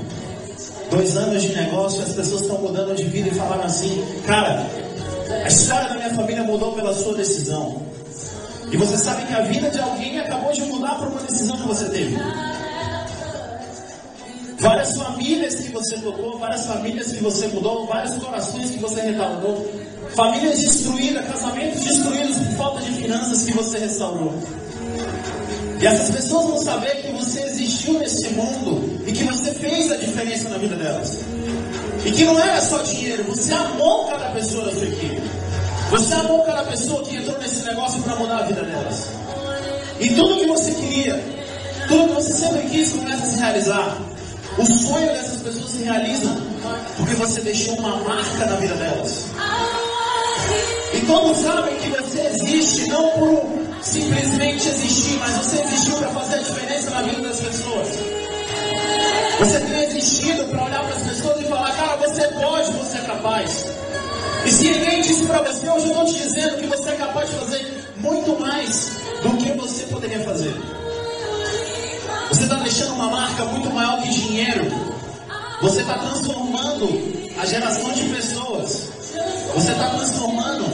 dois 0.92 1.18
anos 1.18 1.42
de 1.42 1.56
negócio, 1.56 2.04
as 2.04 2.14
pessoas 2.14 2.42
estão 2.42 2.60
mudando 2.60 2.96
de 2.96 3.04
vida 3.06 3.30
e 3.30 3.34
falaram 3.34 3.64
assim, 3.64 4.04
cara, 4.26 4.66
a 5.48 5.50
história 5.50 5.88
da 5.88 5.96
minha 5.96 6.10
família 6.10 6.44
mudou 6.44 6.74
pela 6.74 6.94
sua 6.94 7.16
decisão. 7.16 7.82
E 8.70 8.76
você 8.76 8.98
sabe 8.98 9.26
que 9.28 9.34
a 9.34 9.44
vida 9.44 9.70
de 9.70 9.80
alguém 9.80 10.20
acabou 10.20 10.52
de 10.52 10.62
mudar 10.64 10.96
por 10.96 11.08
uma 11.08 11.22
decisão 11.22 11.56
que 11.56 11.68
você 11.68 11.86
teve. 11.86 12.18
Várias 14.60 14.98
famílias 14.98 15.56
que 15.56 15.72
você 15.72 15.98
tocou, 16.00 16.38
várias 16.38 16.66
famílias 16.66 17.14
que 17.14 17.24
você 17.24 17.48
mudou, 17.48 17.88
vários 17.88 18.22
corações 18.22 18.72
que 18.72 18.80
você 18.80 19.00
restaurou, 19.00 19.72
famílias 20.16 20.60
destruídas, 20.60 21.26
casamentos 21.26 21.82
destruídos 21.82 22.38
por 22.40 22.58
falta 22.58 22.82
de 22.82 22.92
finanças 22.92 23.46
que 23.46 23.54
você 23.54 23.78
restaurou. 23.78 24.34
E 25.80 25.88
essas 25.88 26.14
pessoas 26.14 26.46
vão 26.48 26.60
saber 26.60 27.04
que 27.04 27.12
você 27.14 27.40
existiu 27.44 28.00
nesse 28.00 28.28
mundo 28.34 29.00
e 29.08 29.14
que 29.14 29.24
você 29.24 29.54
fez 29.54 29.90
a 29.94 29.96
diferença 29.96 30.50
na 30.50 30.58
vida 30.58 30.76
delas. 30.76 31.20
E 32.06 32.12
que 32.12 32.26
não 32.26 32.38
era 32.38 32.60
só 32.60 32.80
dinheiro, 32.80 33.24
você 33.24 33.54
amou 33.54 34.08
cada 34.08 34.32
pessoa 34.32 34.66
da 34.66 34.72
sua 34.72 34.88
equipe. 34.88 35.22
Você 35.90 36.14
amou 36.16 36.44
cada 36.44 36.64
pessoa 36.64 37.02
que 37.04 37.16
entrou 37.16 37.40
nesse 37.40 37.64
negócio 37.64 38.02
para 38.04 38.16
mudar 38.18 38.40
a 38.40 38.44
vida 38.44 38.62
delas. 38.62 39.08
E 40.00 40.10
tudo 40.10 40.38
que 40.38 40.48
você 40.48 40.72
queria, 40.72 41.24
tudo 41.88 42.08
que 42.10 42.14
você 42.16 42.34
sempre 42.34 42.70
quis 42.70 42.92
começa 42.92 43.24
a 43.24 43.26
se 43.26 43.38
realizar. 43.38 43.98
O 44.58 44.66
sonho 44.66 45.08
dessas 45.08 45.42
pessoas 45.42 45.72
se 45.72 45.84
realiza 45.84 46.30
porque 46.98 47.14
você 47.16 47.42
deixou 47.42 47.76
uma 47.76 47.96
marca 47.98 48.46
na 48.46 48.56
vida 48.58 48.76
delas. 48.76 49.28
E 50.94 51.00
todos 51.06 51.38
sabem 51.38 51.78
que 51.78 51.90
você 51.90 52.22
existe 52.22 52.88
não 52.90 53.10
por 53.12 53.68
simplesmente 53.82 54.68
existir, 54.68 55.18
mas 55.20 55.38
você 55.38 55.62
existiu 55.62 55.96
para 55.98 56.10
fazer 56.10 56.36
a 56.36 56.40
diferença 56.40 56.90
na 56.90 57.02
vida 57.04 57.22
das 57.22 57.40
pessoas. 57.40 57.88
Você 59.40 59.60
tem 59.60 59.84
existido 59.84 60.44
para 60.46 60.66
olhar 60.66 60.84
para 60.84 60.96
as 60.96 61.04
pessoas 61.04 61.42
e 61.42 61.46
falar, 61.46 61.72
cara, 61.78 61.96
você 61.96 62.28
pode, 62.30 62.72
você 62.72 62.98
é 62.98 63.02
capaz. 63.02 63.66
E 64.46 64.52
se 64.52 64.64
ninguém 64.70 65.02
disse 65.02 65.26
para 65.26 65.42
você, 65.42 65.70
hoje 65.70 65.86
eu 65.86 65.92
estou 65.92 66.06
te 66.06 66.14
dizendo 66.14 66.58
que 66.58 66.68
você 66.68 66.90
é 66.90 66.96
capaz 66.96 67.30
de 67.30 67.36
fazer 67.36 67.88
muito 67.98 68.40
mais 68.40 68.92
do 69.24 69.38
que 69.38 69.52
você 69.54 69.84
poderia 69.84 70.24
fazer. 70.24 70.54
Você 72.30 72.44
está 72.44 72.56
deixando 72.56 72.94
uma 72.94 73.10
marca 73.10 73.46
muito 73.46 73.70
maior 73.74 74.02
que 74.02 74.10
dinheiro. 74.10 74.66
Você 75.62 75.82
está 75.82 75.98
transformando 75.98 76.88
a 77.40 77.46
geração 77.46 77.92
de 77.92 78.04
pessoas 78.10 78.90
Você 79.56 79.72
está 79.72 79.90
transformando 79.90 80.66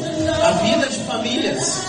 a 0.44 0.52
vida 0.64 0.88
de 0.88 1.00
famílias. 1.06 1.82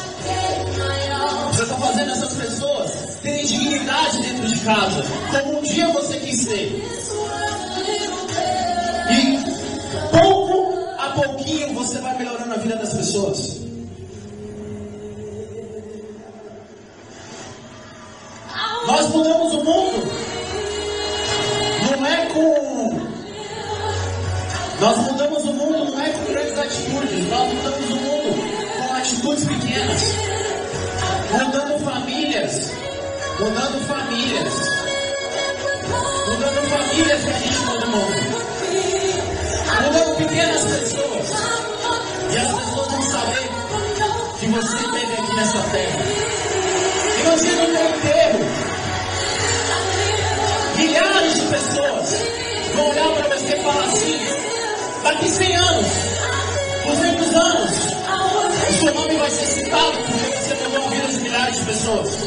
Você 1.48 1.62
está 1.62 1.76
fazendo 1.76 2.10
essas 2.12 2.34
pessoas 2.34 3.18
terem 3.22 3.44
dignidade 3.44 4.18
dentro 4.22 4.46
de 4.46 4.60
casa, 4.60 5.02
como 5.32 5.58
um 5.58 5.62
dia 5.62 5.88
você 5.88 6.18
quis 6.18 6.42
ser. 6.42 7.03
Pouquinho 11.14 11.74
você 11.74 11.98
vai 11.98 12.16
melhorando 12.18 12.54
a 12.54 12.58
vida 12.58 12.76
das 12.76 12.94
pessoas. 12.94 13.60
Nós 18.86 19.08
mudamos 19.08 19.54
o 19.54 19.64
mundo. 19.64 20.12
Não 21.90 22.06
é 22.06 22.26
com. 22.26 23.00
Nós 24.80 24.98
mudamos 24.98 25.44
o 25.44 25.52
mundo 25.52 25.84
não 25.90 26.00
é 26.00 26.10
com 26.10 26.24
grandes 26.32 26.58
atitudes. 26.58 27.28
Nós 27.28 27.52
mudamos 27.54 27.90
o 27.90 27.96
mundo 27.96 28.88
com 28.88 28.94
atitudes 28.94 29.44
pequenas. 29.44 30.02
Mudando 31.32 31.84
famílias. 31.84 32.70
Mudando 33.40 33.86
famílias. 33.86 34.54
Mudando 36.28 36.68
famílias 36.68 37.24
que 37.24 37.30
a 37.30 37.38
gente 37.38 37.58
muda 37.60 37.86
o 37.86 37.90
mundo. 37.90 38.23
Mudando 39.82 40.16
pequenas 40.16 40.64
pessoas. 40.64 41.30
E 42.30 42.36
as 42.36 42.52
pessoas 42.52 42.88
vão 42.90 43.02
saber 43.02 43.50
que 44.38 44.46
você 44.46 44.76
esteve 44.76 45.12
aqui 45.14 45.34
nessa 45.34 45.58
terra. 45.70 45.98
E 47.20 47.56
do 47.56 47.72
meu 47.72 47.88
enterro, 47.88 48.38
milhares 50.76 51.34
de 51.34 51.46
pessoas 51.46 52.34
vão 52.74 52.90
olhar 52.90 53.08
para 53.16 53.36
você 53.36 53.56
e 53.56 53.62
falar 53.62 53.84
assim: 53.84 54.20
daqui 55.02 55.28
100 55.28 55.56
anos, 55.56 55.86
200 56.86 57.34
anos, 57.34 57.70
o 58.68 58.72
seu 58.72 58.94
nome 58.94 59.16
vai 59.16 59.30
ser 59.30 59.46
citado 59.46 59.98
porque 59.98 60.36
você 60.36 60.54
mudou 60.54 60.84
a 60.84 61.06
de 61.06 61.20
milhares 61.20 61.56
de 61.56 61.64
pessoas. 61.64 62.18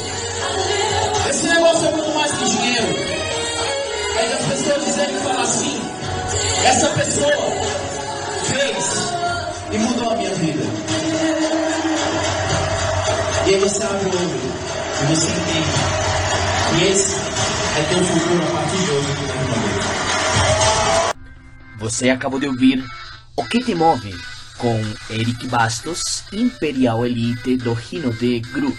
Esse 1.29 1.47
negócio 1.47 1.88
é 1.88 1.91
muito 1.91 2.12
mais 2.12 2.31
que 2.31 2.45
dinheiro. 2.45 2.95
É 4.17 4.33
as 4.33 4.45
pessoas 4.45 4.86
dizerem 4.86 5.15
e 5.15 5.19
falar 5.19 5.41
assim: 5.43 5.87
essa 6.65 6.89
pessoa 6.89 7.32
fez 8.45 9.12
e 9.71 9.78
mudou 9.78 10.12
a 10.12 10.15
minha 10.17 10.34
vida. 10.36 10.63
E 13.47 13.56
aí 13.56 13.60
você 13.60 13.84
abre 13.84 14.06
o 14.06 14.10
olho 14.10 14.41
e 15.02 15.06
você 15.15 15.28
entende 15.30 15.97
que 16.69 16.84
esse 16.91 17.15
é 17.78 17.84
teu 17.89 18.04
futuro 18.04 18.43
a 18.43 18.52
partir 18.52 18.78
de 18.78 18.91
hoje 18.91 19.08
vida 19.08 19.38
Você 21.78 22.10
acabou 22.10 22.39
de 22.39 22.47
ouvir 22.47 22.84
O 23.36 23.45
que 23.45 23.63
te 23.63 23.73
move 23.73 24.13
com 24.58 24.82
Eric 25.10 25.47
Bastos, 25.47 26.23
Imperial 26.34 27.06
Elite 27.06 27.56
do 27.58 27.73
Rino 27.73 28.12
de 28.12 28.39
Group. 28.39 28.76